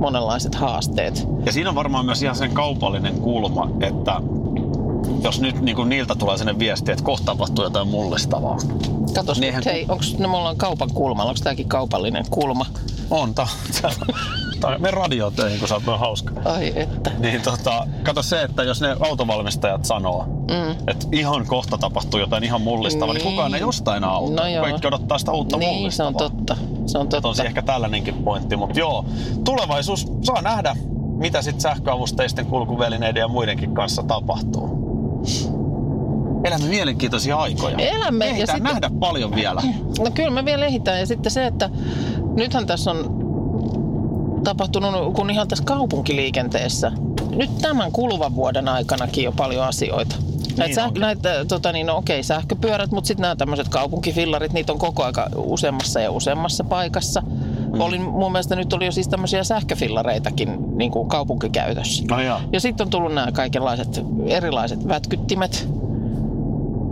monenlaiset 0.00 0.54
haasteet. 0.54 1.28
Ja 1.46 1.52
siinä 1.52 1.70
on 1.70 1.76
varmaan 1.76 2.04
myös 2.04 2.22
ihan 2.22 2.36
sen 2.36 2.50
kaupallinen 2.50 3.14
kulma, 3.14 3.70
että 3.80 4.20
jos 5.22 5.40
nyt 5.40 5.60
niin 5.60 5.76
kuin 5.76 5.88
niiltä 5.88 6.14
tulee 6.14 6.38
sinne 6.38 6.58
viesti, 6.58 6.92
että 6.92 7.04
kohta 7.04 7.24
tapahtuu 7.24 7.64
jotain 7.64 7.88
mullistavaa. 7.88 8.56
Katos, 9.14 9.40
niin 9.40 9.54
hei, 9.64 9.86
onko 9.88 10.04
no, 10.18 10.28
me 10.28 10.36
ollaan 10.36 10.56
kaupan 10.56 10.90
kulma, 10.94 11.24
onko 11.24 11.40
tämäkin 11.44 11.68
kaupallinen 11.68 12.24
kulma? 12.30 12.66
On, 13.10 13.34
ta, 13.34 13.48
ta, 14.60 14.78
me 14.78 14.90
radiotöihin, 14.90 15.58
kun 15.58 15.68
sä 15.68 15.74
oot 15.74 16.00
hauska. 16.00 16.32
Ai 16.44 16.72
että. 16.76 17.10
Niin 17.18 17.42
tota, 17.42 17.86
kato 18.02 18.22
se, 18.22 18.42
että 18.42 18.62
jos 18.62 18.80
ne 18.80 18.96
autovalmistajat 19.00 19.84
sanoo, 19.84 20.24
mm. 20.24 20.70
että 20.86 21.06
ihan 21.12 21.46
kohta 21.46 21.78
tapahtuu 21.78 22.20
jotain 22.20 22.44
ihan 22.44 22.60
mullistavaa, 22.60 23.14
niin, 23.14 23.24
niin 23.24 23.34
kukaan 23.34 23.54
ei 23.54 23.62
osta 23.62 23.96
enää 23.96 24.10
autoa. 24.10 24.48
No 24.50 24.60
Kaikki 24.60 24.86
odottaa 24.86 25.18
sitä 25.18 25.32
uutta 25.32 25.56
niin, 25.56 25.74
mullistavaa. 25.74 26.12
se 26.12 26.24
on 26.24 26.30
totta. 26.30 26.56
Se 26.86 26.98
on 26.98 27.08
totta. 27.08 27.28
on 27.28 27.34
se 27.34 27.42
ehkä 27.42 27.62
tällainenkin 27.62 28.14
pointti, 28.14 28.56
mutta 28.56 28.78
joo, 28.78 29.04
tulevaisuus 29.44 30.06
saa 30.22 30.42
nähdä, 30.42 30.76
mitä 31.16 31.42
sitten 31.42 31.60
sähköavusteisten 31.60 32.46
kulkuvälineiden 32.46 33.20
ja 33.20 33.28
muidenkin 33.28 33.74
kanssa 33.74 34.02
tapahtuu. 34.02 34.89
Elämme 36.44 36.68
mielenkiintoisia 36.68 37.36
aikoja. 37.36 37.76
Elämme, 37.78 38.24
ja 38.26 38.30
Ehditään 38.30 38.58
sitten- 38.58 38.72
nähdä 38.74 38.90
paljon 39.00 39.34
vielä. 39.34 39.62
No 39.98 40.10
kyllä 40.14 40.30
me 40.30 40.44
vielä 40.44 40.66
ehitään. 40.66 41.00
Ja 41.00 41.06
sitten 41.06 41.32
se, 41.32 41.46
että 41.46 41.70
nythän 42.36 42.66
tässä 42.66 42.90
on 42.90 43.20
tapahtunut, 44.44 45.14
kun 45.14 45.30
ihan 45.30 45.48
tässä 45.48 45.64
kaupunkiliikenteessä, 45.64 46.92
nyt 47.36 47.58
tämän 47.58 47.92
kuluvan 47.92 48.34
vuoden 48.34 48.68
aikanakin 48.68 49.24
jo 49.24 49.32
paljon 49.32 49.64
asioita. 49.64 50.16
Näitä, 50.56 50.82
Niin 50.86 50.96
säh- 50.96 51.00
näitä 51.00 51.44
tota 51.48 51.72
niin, 51.72 51.86
no 51.86 51.96
okei, 51.96 52.22
sähköpyörät, 52.22 52.90
mutta 52.90 53.08
sitten 53.08 53.22
nämä 53.22 53.36
tämmöiset 53.36 53.68
kaupunkifillarit, 53.68 54.52
niitä 54.52 54.72
on 54.72 54.78
koko 54.78 55.04
aika 55.04 55.28
useammassa 55.36 56.00
ja 56.00 56.10
useammassa 56.10 56.64
paikassa. 56.64 57.22
Mm. 57.72 57.80
Olin, 57.80 58.02
mun 58.02 58.32
mielestä 58.32 58.56
nyt 58.56 58.72
oli 58.72 58.84
jo 58.84 58.92
siis 58.92 59.08
tämmöisiä 59.08 59.44
sähköfillareitakin 59.44 60.56
niin 60.78 60.90
kuin 60.90 61.08
kaupunkikäytössä. 61.08 62.04
No 62.10 62.20
joo. 62.22 62.40
Ja 62.52 62.60
sitten 62.60 62.84
on 62.84 62.90
tullut 62.90 63.14
nämä 63.14 63.32
kaikenlaiset 63.32 64.04
erilaiset 64.26 64.88
vätkyttimet, 64.88 65.68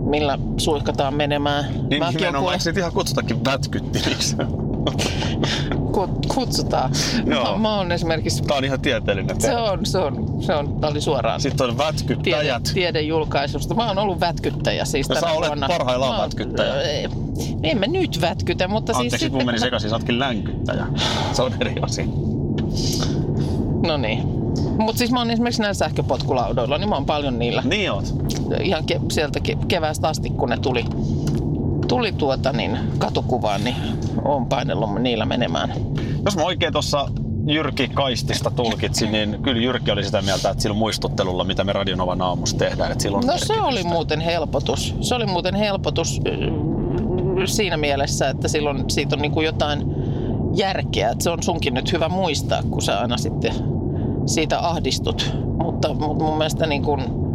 millä 0.05 0.39
suihkataan 0.57 1.15
menemään. 1.15 1.65
Niin 1.91 2.03
Mäkin 2.03 2.17
nimenomaan, 2.17 2.43
kuule- 2.43 2.59
eikö 2.69 2.81
ihan 2.81 2.93
kutsutakin 2.93 3.45
vätkyttimiksi? 3.45 4.37
Kut, 5.93 6.27
kutsutaan. 6.35 6.91
Joo. 7.27 7.53
Mä, 7.53 7.59
mä 7.59 7.77
oon 7.77 7.93
esimerkiksi, 7.93 8.43
Tää 8.43 8.57
on 8.57 8.65
ihan 8.65 8.81
tieteellinen 8.81 9.41
se 9.41 9.57
on, 9.57 9.87
se 9.87 9.99
on, 9.99 10.43
se 10.43 10.55
on, 10.55 10.81
tää 10.81 10.91
oli 10.91 11.01
suoraan 11.01 11.41
Sitten 11.41 11.71
on 11.71 11.77
tiede, 11.77 11.89
vätkyttäjät. 11.89 12.71
tiedejulkaisusta. 12.75 13.75
Mä 13.75 13.87
oon 13.89 13.99
ollut 13.99 14.21
vätkyttäjä 14.21 14.85
siis 14.85 15.09
No 15.09 15.15
sä 15.15 15.21
tänä 15.21 15.33
olet 15.33 15.49
vuonna. 15.49 15.69
parhaillaan 15.69 16.13
Mä 16.13 16.17
oon- 16.19 16.25
vätkyttäjä. 16.25 16.81
Ei, 16.81 17.09
En 17.63 17.79
mä 17.79 17.87
nyt 17.87 18.21
vätkytä, 18.21 18.69
mutta 18.69 18.93
siis 18.93 19.05
Anteeksi, 19.05 19.31
kun 19.31 19.41
sitten... 19.41 19.47
meni 19.47 19.59
sekaisin, 19.59 19.91
sä 19.91 19.97
ootkin 19.97 20.19
länkyttäjä. 20.19 20.87
Se 21.33 21.43
on 21.43 21.53
eri 21.61 21.75
asia. 21.83 22.05
No 23.87 23.97
niin. 23.97 24.23
Mutta 24.79 24.99
siis 24.99 25.11
mä 25.11 25.19
oon 25.21 25.31
esimerkiksi 25.31 25.61
näillä 25.63 25.75
sähköpotkulaudoilla, 25.75 26.79
niin 26.79 26.89
mä 26.89 26.95
oon 26.95 27.07
paljon 27.07 27.39
niillä. 27.39 27.63
Niin 27.65 27.93
oot. 27.93 28.15
Ihan 28.63 28.85
ke- 28.93 29.01
sieltä 29.13 29.41
ke- 29.49 29.67
keväästä 29.69 30.09
asti, 30.09 30.31
kun 30.31 30.49
ne 30.49 30.57
tuli, 30.57 30.85
tuli 31.89 32.13
tuota 32.13 32.53
niin, 32.53 32.79
katukuvaan, 32.99 33.65
niin 33.65 33.77
oon 34.25 34.47
painellut 34.47 35.03
niillä 35.03 35.27
menemään. 35.27 35.73
Jos 36.25 36.37
mä 36.37 36.43
oikein 36.43 36.73
tuossa 36.73 37.09
Jyrki 37.47 37.89
Kaistista 37.89 38.51
tulkitsin, 38.51 39.13
niin 39.13 39.39
kyllä 39.43 39.63
Jyrki 39.63 39.91
oli 39.91 40.05
sitä 40.05 40.23
mieltä, 40.23 40.51
että 40.51 40.63
sillä 40.63 40.77
muistuttelulla, 40.77 41.45
mitä 41.45 41.65
me 41.65 41.73
Radionovan 41.73 42.23
aamussa 42.23 42.57
tehdään, 42.57 42.93
että 42.93 43.03
silloin 43.03 43.27
No 43.27 43.33
se 43.37 43.61
oli 43.61 43.83
muuten 43.85 44.21
helpotus. 44.21 44.95
Se 45.01 45.15
oli 45.15 45.27
muuten 45.27 45.55
helpotus 45.55 46.21
siinä 47.45 47.77
mielessä, 47.77 48.29
että 48.29 48.49
silloin 48.49 48.91
siitä 48.91 49.17
on 49.17 49.23
niin 49.23 49.33
kuin 49.33 49.47
jotain 49.47 49.95
järkeä. 50.55 51.11
Että 51.11 51.25
se 51.25 51.31
on 51.31 51.43
sunkin 51.43 51.75
nyt 51.75 51.93
hyvä 51.93 52.09
muistaa, 52.09 52.63
kun 52.71 52.83
sä 52.83 53.01
aina 53.01 53.17
sitten 53.17 53.53
siitä 54.27 54.59
ahdistut. 54.69 55.33
Mutta, 55.63 55.95
mutta 55.95 56.25
mun 56.25 56.39
mielestä 56.39 56.67
niin 56.67 56.83
kuin 56.83 57.28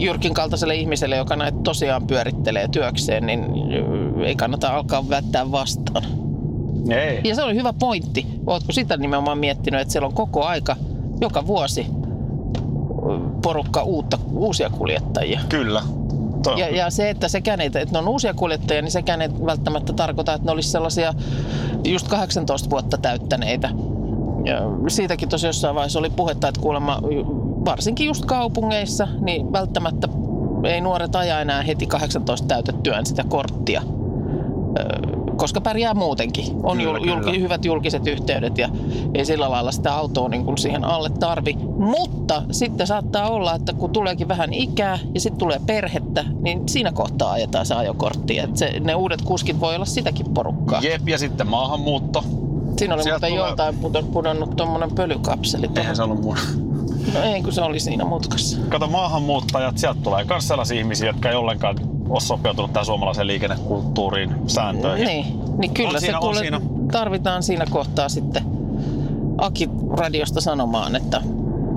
Jyrkin 0.00 0.34
kaltaiselle 0.34 0.74
ihmiselle, 0.74 1.16
joka 1.16 1.36
näitä 1.36 1.58
tosiaan 1.64 2.06
pyörittelee 2.06 2.68
työkseen, 2.68 3.26
niin 3.26 3.46
ei 4.24 4.36
kannata 4.36 4.68
alkaa 4.68 5.08
vättää 5.08 5.50
vastaan. 5.52 6.04
Ei. 6.90 7.20
Ja 7.24 7.34
se 7.34 7.42
oli 7.42 7.54
hyvä 7.54 7.72
pointti. 7.72 8.26
Ootko 8.46 8.72
sitä 8.72 8.96
nimenomaan 8.96 9.38
miettinyt, 9.38 9.80
että 9.80 9.92
siellä 9.92 10.06
on 10.06 10.14
koko 10.14 10.44
aika, 10.44 10.76
joka 11.20 11.46
vuosi 11.46 11.86
porukka 13.42 13.82
uutta, 13.82 14.18
uusia 14.32 14.70
kuljettajia. 14.70 15.40
Kyllä. 15.48 15.82
Ja, 16.56 16.76
ja 16.76 16.90
se, 16.90 17.10
että 17.10 17.28
sekään 17.28 17.60
ei, 17.60 17.66
että 17.66 17.92
ne 17.92 17.98
on 17.98 18.08
uusia 18.08 18.34
kuljettajia, 18.34 18.82
niin 18.82 18.92
sekään 18.92 19.22
ei 19.22 19.28
välttämättä 19.46 19.92
tarkoita, 19.92 20.34
että 20.34 20.46
ne 20.46 20.52
olisi 20.52 20.70
sellaisia 20.70 21.14
just 21.84 22.08
18 22.08 22.70
vuotta 22.70 22.98
täyttäneitä. 22.98 23.70
Ja 24.44 24.60
siitäkin 24.88 25.28
tosi 25.28 25.46
jossain 25.46 25.74
vaiheessa 25.74 25.98
oli 25.98 26.10
puhetta, 26.10 26.48
että 26.48 26.60
kuulemma 26.60 27.00
varsinkin 27.64 28.06
just 28.06 28.24
kaupungeissa, 28.24 29.08
niin 29.20 29.52
välttämättä 29.52 30.08
ei 30.64 30.80
nuoret 30.80 31.16
aja 31.16 31.40
enää 31.40 31.62
heti 31.62 31.86
18 31.86 32.46
täytettyään 32.46 33.06
sitä 33.06 33.24
korttia. 33.28 33.82
Koska 35.36 35.60
pärjää 35.60 35.94
muutenkin. 35.94 36.44
On 36.62 36.76
Kyllä, 36.78 36.98
jul, 36.98 37.06
julki, 37.08 37.24
kyllä. 37.30 37.38
hyvät 37.40 37.64
julkiset 37.64 38.06
yhteydet 38.06 38.58
ja 38.58 38.68
ei 39.14 39.24
sillä 39.24 39.50
lailla 39.50 39.72
sitä 39.72 39.94
autoa 39.94 40.28
niin 40.28 40.44
kuin 40.44 40.58
siihen 40.58 40.84
alle 40.84 41.10
tarvi. 41.10 41.54
Mutta 41.78 42.42
sitten 42.50 42.86
saattaa 42.86 43.30
olla, 43.30 43.54
että 43.54 43.72
kun 43.72 43.90
tuleekin 43.90 44.28
vähän 44.28 44.52
ikää 44.52 44.98
ja 45.14 45.20
sitten 45.20 45.38
tulee 45.38 45.60
perhettä, 45.66 46.24
niin 46.40 46.68
siinä 46.68 46.92
kohtaa 46.92 47.32
ajetaan 47.32 47.66
se 47.66 47.74
ajokortti. 47.74 48.38
Et 48.38 48.56
se, 48.56 48.80
ne 48.80 48.94
uudet 48.94 49.22
kuskit 49.22 49.60
voi 49.60 49.74
olla 49.74 49.84
sitäkin 49.84 50.26
porukkaa. 50.34 50.80
Jep, 50.80 51.08
ja 51.08 51.18
sitten 51.18 51.46
maahanmuutto. 51.48 52.24
Siinä 52.78 52.94
oli 52.94 53.02
Sieltä 53.02 53.26
muuten 53.28 53.38
tulee- 53.38 53.48
joltain 53.48 54.04
pudonnut 54.12 54.56
tuommoinen 54.56 54.90
pölykapseli. 54.94 55.62
tuohon. 55.66 55.78
Eihän 55.78 55.96
se 55.96 56.02
ollut 56.02 56.22
mun. 56.22 56.36
No 57.14 57.22
ei, 57.22 57.42
kun 57.42 57.52
se 57.52 57.62
oli 57.62 57.80
siinä 57.80 58.04
mutkassa. 58.04 58.58
Kato, 58.68 58.86
maahanmuuttajat, 58.86 59.78
sieltä 59.78 60.00
tulee 60.02 60.24
myös 60.24 60.48
sellaisia 60.48 60.78
ihmisiä, 60.78 61.06
jotka 61.06 61.28
ei 61.28 61.36
ollenkaan 61.36 61.76
ole 62.08 62.20
sopeutunut 62.20 62.72
tähän 62.72 62.86
suomalaiseen 62.86 63.26
liikennekulttuuriin, 63.26 64.34
sääntöihin. 64.46 65.06
Niin, 65.06 65.40
niin 65.58 65.74
kyllä 65.74 65.88
On 65.88 65.94
se 65.94 66.00
siinä, 66.00 66.18
on 66.18 66.22
kuule, 66.22 66.38
siinä. 66.38 66.60
tarvitaan 66.92 67.42
siinä 67.42 67.64
kohtaa 67.70 68.08
sitten 68.08 68.44
Aki 69.38 69.70
radiosta 69.90 70.40
sanomaan, 70.40 70.96
että 70.96 71.20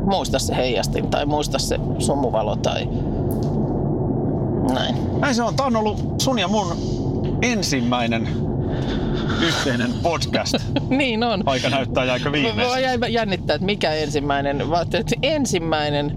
muista 0.06 0.40
se 0.40 0.56
heijastin 0.56 1.08
tai 1.08 1.26
muista 1.26 1.60
se 1.60 1.80
sumuvalo 2.00 2.56
tai 2.56 2.90
näin. 4.74 4.96
Näin 5.20 5.36
se 5.36 5.44
on. 5.44 5.56
Tämä 5.56 5.68
on 5.68 5.76
ollut 5.76 6.22
sun 6.22 6.40
ja 6.40 6.48
mun 6.48 6.68
ensimmäinen 7.42 8.28
yhteinen 9.42 9.94
podcast. 10.04 10.56
Niin 10.90 11.24
on. 11.24 11.44
Aika 11.46 11.70
näyttää 11.70 12.06
Mä 12.26 12.32
viimeistä. 12.32 12.80
jäin 12.80 13.00
jännittää, 13.10 13.56
että 13.56 13.66
mikä 13.66 13.94
ensimmäinen, 13.94 14.68
mä 14.68 14.82
että 14.82 15.16
ensimmäinen 15.22 16.16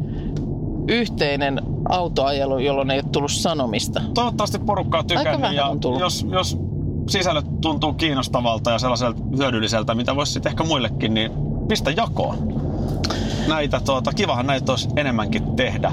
yhteinen 0.88 1.60
autoajelu, 1.88 2.58
jolloin 2.58 2.90
ei 2.90 2.98
ole 2.98 3.04
tullut 3.12 3.32
sanomista. 3.32 4.00
Toivottavasti 4.14 4.58
porukka 4.58 4.98
on 4.98 5.04
Aika 5.10 5.30
tykännyt 5.30 5.56
ja 5.56 5.66
on 5.66 5.80
tullut. 5.80 6.00
jos, 6.00 6.26
jos 6.30 6.58
sisällöt 7.08 7.60
tuntuu 7.60 7.92
kiinnostavalta 7.92 8.70
ja 8.70 8.78
sellaiselta 8.78 9.22
hyödylliseltä, 9.36 9.94
mitä 9.94 10.16
voisi 10.16 10.32
sitten 10.32 10.50
ehkä 10.50 10.64
muillekin, 10.64 11.14
niin 11.14 11.30
pistä 11.68 11.90
jakoon. 11.90 12.62
Näitä, 13.48 13.80
tuota, 13.80 14.12
kivahan 14.12 14.46
näitä 14.46 14.72
olisi 14.72 14.88
enemmänkin 14.96 15.56
tehdä. 15.56 15.92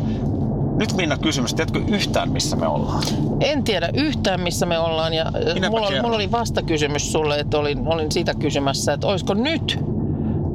Nyt 0.77 0.93
Minna 0.93 1.17
kysymys, 1.17 1.53
tiedätkö 1.53 1.81
yhtään 1.87 2.31
missä 2.31 2.55
me 2.55 2.67
ollaan? 2.67 3.03
En 3.39 3.63
tiedä 3.63 3.89
yhtään, 3.93 4.41
missä 4.41 4.65
me 4.65 4.79
ollaan. 4.79 5.13
Ja 5.13 5.25
äh, 5.25 5.53
Minäpä 5.53 5.69
mulla, 5.69 5.87
oli, 5.87 6.01
mulla 6.01 6.15
oli 6.15 6.31
vastakysymys 6.31 7.11
sulle, 7.11 7.39
että 7.39 7.57
olin, 7.57 7.87
olin 7.87 8.11
siitä 8.11 8.33
kysymässä, 8.33 8.93
että 8.93 9.07
olisiko 9.07 9.33
nyt 9.33 9.79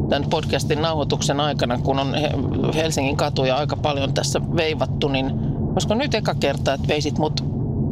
tämän 0.09 0.31
podcastin 0.31 0.83
nauhoituksen 0.83 1.41
aikana, 1.41 1.79
kun 1.79 1.99
on 1.99 2.15
He- 2.15 2.33
Helsingin 2.75 3.17
katuja 3.17 3.57
aika 3.57 3.77
paljon 3.77 4.15
tässä 4.15 4.41
veivattu, 4.57 5.09
niin 5.09 5.31
olisiko 5.73 5.95
nyt 5.95 6.15
eka 6.15 6.35
kerta, 6.35 6.75
että 6.75 6.89
veisit 6.89 7.19
mut 7.19 7.45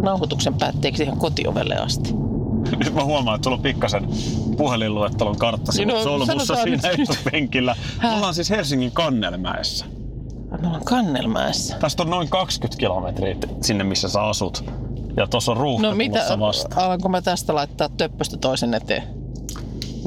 nauhoituksen 0.02 0.54
päätteeksi 0.54 1.02
ihan 1.02 1.18
kotiovelle 1.18 1.76
asti? 1.76 2.14
Nyt 2.84 2.94
mä 2.94 3.04
huomaan, 3.04 3.36
että 3.36 3.44
sulla 3.44 3.56
on 3.56 3.62
pikkasen 3.62 4.08
puhelinluettelon 4.56 5.36
kartta 5.36 5.72
no, 5.86 6.02
solmussa 6.02 6.56
siinä 6.56 6.90
etupenkillä. 6.90 7.76
Me 8.02 8.14
ollaan 8.14 8.34
siis 8.34 8.50
Helsingin 8.50 8.92
Kannelmäessä. 8.92 9.95
Me 10.60 10.66
ollaan 10.66 10.84
Kannelmäessä. 10.84 11.76
Tästä 11.78 12.02
on 12.02 12.10
noin 12.10 12.28
20 12.28 12.78
kilometriä 12.80 13.36
sinne, 13.62 13.84
missä 13.84 14.08
sä 14.08 14.22
asut. 14.22 14.64
Ja 15.16 15.26
tuossa 15.26 15.52
on 15.52 15.56
ruuhka 15.58 15.86
No 15.88 15.94
mitä, 15.94 16.36
vasta. 16.40 16.84
alanko 16.84 17.08
mä 17.08 17.22
tästä 17.22 17.54
laittaa 17.54 17.88
töppöstä 17.96 18.36
toisen 18.36 18.74
eteen? 18.74 19.02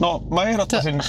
No 0.02 0.24
mä 0.32 0.44
ehdottaisin, 0.44 1.02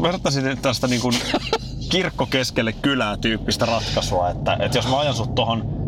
mä 0.00 0.08
ehdottaisin 0.08 0.58
tästä 0.62 0.86
niin 0.86 1.00
kuin 1.00 1.14
kirkko 1.92 2.26
keskelle 2.26 2.72
kylää 2.72 3.16
tyyppistä 3.16 3.66
ratkaisua, 3.66 4.30
että, 4.30 4.56
että 4.60 4.78
jos 4.78 4.88
mä 4.88 4.98
ajan 4.98 5.14
sut 5.14 5.34
tohon 5.34 5.83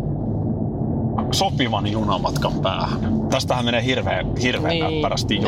sopivan 1.37 1.87
junamatkan 1.87 2.53
päähän. 2.63 2.99
Tästähän 3.31 3.65
menee 3.65 3.85
hirveän, 3.85 4.37
hirveän 4.43 4.71
Niin, 4.75 4.95
näppärästi 4.95 5.41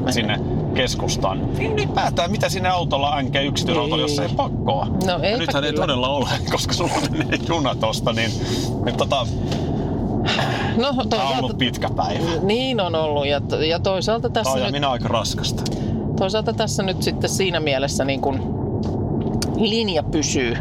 mene. 0.00 0.12
sinne 0.12 0.40
keskustaan. 0.74 1.52
Niin 1.58 1.72
ylipäätään, 1.72 2.30
mitä 2.30 2.48
sinne 2.48 2.68
autolla 2.68 3.16
änkee 3.16 3.44
yksityisautolla, 3.44 4.02
jos 4.02 4.18
ei 4.18 4.28
pakkoa. 4.36 4.86
No 5.06 5.18
eipä 5.22 5.38
Nythän 5.38 5.64
ei 5.64 5.70
kyllä. 5.70 5.82
todella 5.82 6.08
ole, 6.08 6.28
koska 6.52 6.72
sulla 6.74 6.90
menee 7.10 7.38
juna 7.48 7.74
tosta, 7.74 8.12
niin, 8.12 8.30
niin 8.84 8.96
tota, 8.96 9.26
No 10.76 10.82
tää 10.82 10.88
on 10.88 10.94
ollut 10.94 11.08
toisaalta, 11.10 11.54
pitkä 11.54 11.88
päivä. 11.96 12.24
niin 12.42 12.80
on 12.80 12.94
ollut 12.94 13.26
ja, 13.26 13.40
ja 13.68 13.78
toisaalta 13.80 14.30
tässä 14.30 14.52
on 14.52 14.58
ja 14.58 14.64
nyt 14.64 14.72
minä 14.72 14.88
aika 14.90 15.08
raskasta. 15.08 15.62
Toisaalta 16.18 16.52
tässä 16.52 16.82
nyt 16.82 17.02
sitten 17.02 17.30
siinä 17.30 17.60
mielessä 17.60 18.04
niin 18.04 18.20
kun 18.20 18.40
linja 19.56 20.02
pysyy. 20.02 20.56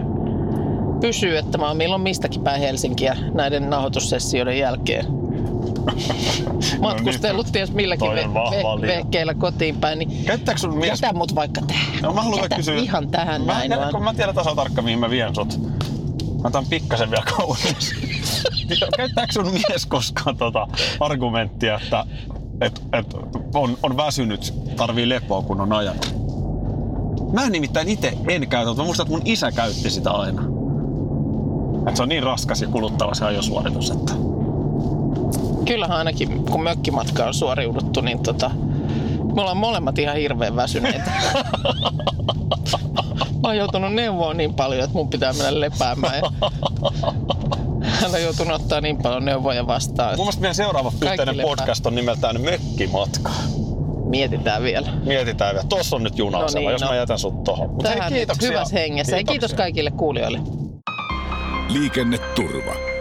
Pysyy, 1.06 1.38
että 1.38 1.58
mä 1.58 1.68
oon 1.68 1.78
milloin 1.78 2.02
mistäkin 2.02 2.42
päin 2.42 2.62
Helsinkiä 2.62 3.18
näiden 3.34 3.70
nauhoitussessioiden 3.70 4.60
jälkeen. 4.60 5.06
Matkustellut 6.82 7.48
ties 7.52 7.72
milläkin 7.72 8.08
No 8.08 8.14
Toi 8.14 8.24
on 8.24 8.34
vahva 8.34 8.76
linja. 8.76 8.96
vehkeillä 8.96 9.34
kotiin 9.34 9.76
päin, 9.76 10.00
niin 10.00 10.26
Käyttääkö 10.26 10.60
sun 10.60 10.78
mies 10.78 11.02
jätä 11.02 11.18
mut 11.18 11.36
vaikka 11.36 11.62
tähän. 11.62 12.02
No 12.02 12.14
mä 12.14 12.22
haluan 12.22 12.42
jätä 12.44 12.56
kysyä. 12.56 12.76
ihan 12.76 13.12
tähän 13.12 13.42
mä, 13.42 13.54
näin 13.54 13.72
mä, 13.72 13.78
vaan. 13.78 13.92
kun 13.92 14.04
mä 14.04 14.14
tiedän 14.14 14.36
tasan 14.36 14.56
tarkkaan, 14.56 14.86
mihin 14.86 15.00
mä 15.00 15.10
vien 15.10 15.36
sut. 15.36 15.60
Mä 16.42 16.48
otan 16.48 16.66
pikkasen 16.66 17.12
vielä 17.12 17.24
kauemmas. 17.38 17.92
Käyttääkö 18.98 19.34
sun 19.34 19.54
mies 19.54 19.86
koskaan 19.86 20.38
tota 20.38 20.68
argumenttia, 21.00 21.80
että 21.84 22.06
et, 22.62 22.82
et 22.94 23.14
on, 23.54 23.78
on 23.84 23.98
väsynyt, 23.98 24.54
tarvii 24.76 25.10
lepoa, 25.10 25.42
kun 25.42 25.62
on 25.62 25.74
ajanut? 25.74 26.16
Mä 27.34 27.50
nimittäin 27.50 27.90
itse 27.90 28.14
en 28.28 28.48
käytä, 28.48 28.68
mutta 28.68 28.84
muistan, 28.84 29.04
että 29.04 29.18
mun 29.18 29.22
isä 29.26 29.52
käytti 29.52 29.90
sitä 29.90 30.12
aina. 30.12 30.55
Et 31.88 31.96
se 31.96 32.04
on 32.04 32.10
niin 32.10 32.24
raskas 32.24 32.62
ja 32.62 32.68
kuluttava 32.68 33.14
se 33.14 33.26
ajosuoritus, 33.26 33.92
että 33.92 34.14
Kyllähän 35.66 35.98
ainakin 35.98 36.46
kun 36.46 36.64
mökkimatka 36.64 37.26
on 37.26 37.34
suoriuduttu, 37.34 38.02
niin 38.02 38.24
tota, 38.24 38.52
me 39.36 39.42
ollaan 39.42 39.58
molemmat 39.58 40.00
ihan 40.00 40.16
hirveän 40.16 40.56
väsyneitä. 40.56 41.12
Mä 43.44 43.50
oon 43.50 43.58
joutunut 43.58 43.94
neuvoa 43.94 44.34
niin 44.34 44.54
paljon, 44.54 44.84
että 44.84 44.98
mun 44.98 45.10
pitää 45.10 45.34
mennä 45.34 45.60
lepäämään. 45.60 46.22
Hän 47.82 48.12
on 48.14 48.22
joutunut 48.24 48.62
ottaa 48.62 48.82
niin 48.82 48.98
paljon 48.98 49.26
neuvoja 49.26 49.68
vastaan. 49.68 50.10
mun 50.16 50.26
mielestä 50.26 50.42
meidän 50.42 50.56
seuraava 50.56 50.92
yhteinen 51.02 51.40
podcast 51.42 51.86
on 51.86 51.96
nimeltään 51.96 52.42
Mökkimatka. 52.42 53.32
Mietitään 54.06 54.64
vielä. 54.64 54.88
Mietitään 55.04 55.56
vielä. 55.56 55.66
Tuossa 55.70 55.96
on 55.96 56.04
nyt 56.04 56.18
juna 56.18 56.40
No 56.40 56.48
niin, 56.54 56.72
jos 56.72 56.82
no. 56.82 56.88
mä 56.88 56.96
jätän 56.96 57.20
sut 57.20 57.44
tohon. 57.44 57.70
Mut 57.70 57.84
hei, 57.84 57.96
Tähän 57.96 58.12
nyt 58.14 58.20
kiitoksia. 58.20 58.50
hyvässä 58.50 58.76
hengessä. 58.80 59.12
Ja 59.12 59.18
kiitos 59.18 59.32
Kiitoksia. 59.34 59.58
kaikille 59.58 59.92
kuulijoille. 59.92 60.40
Liikenneturva. 61.70 62.95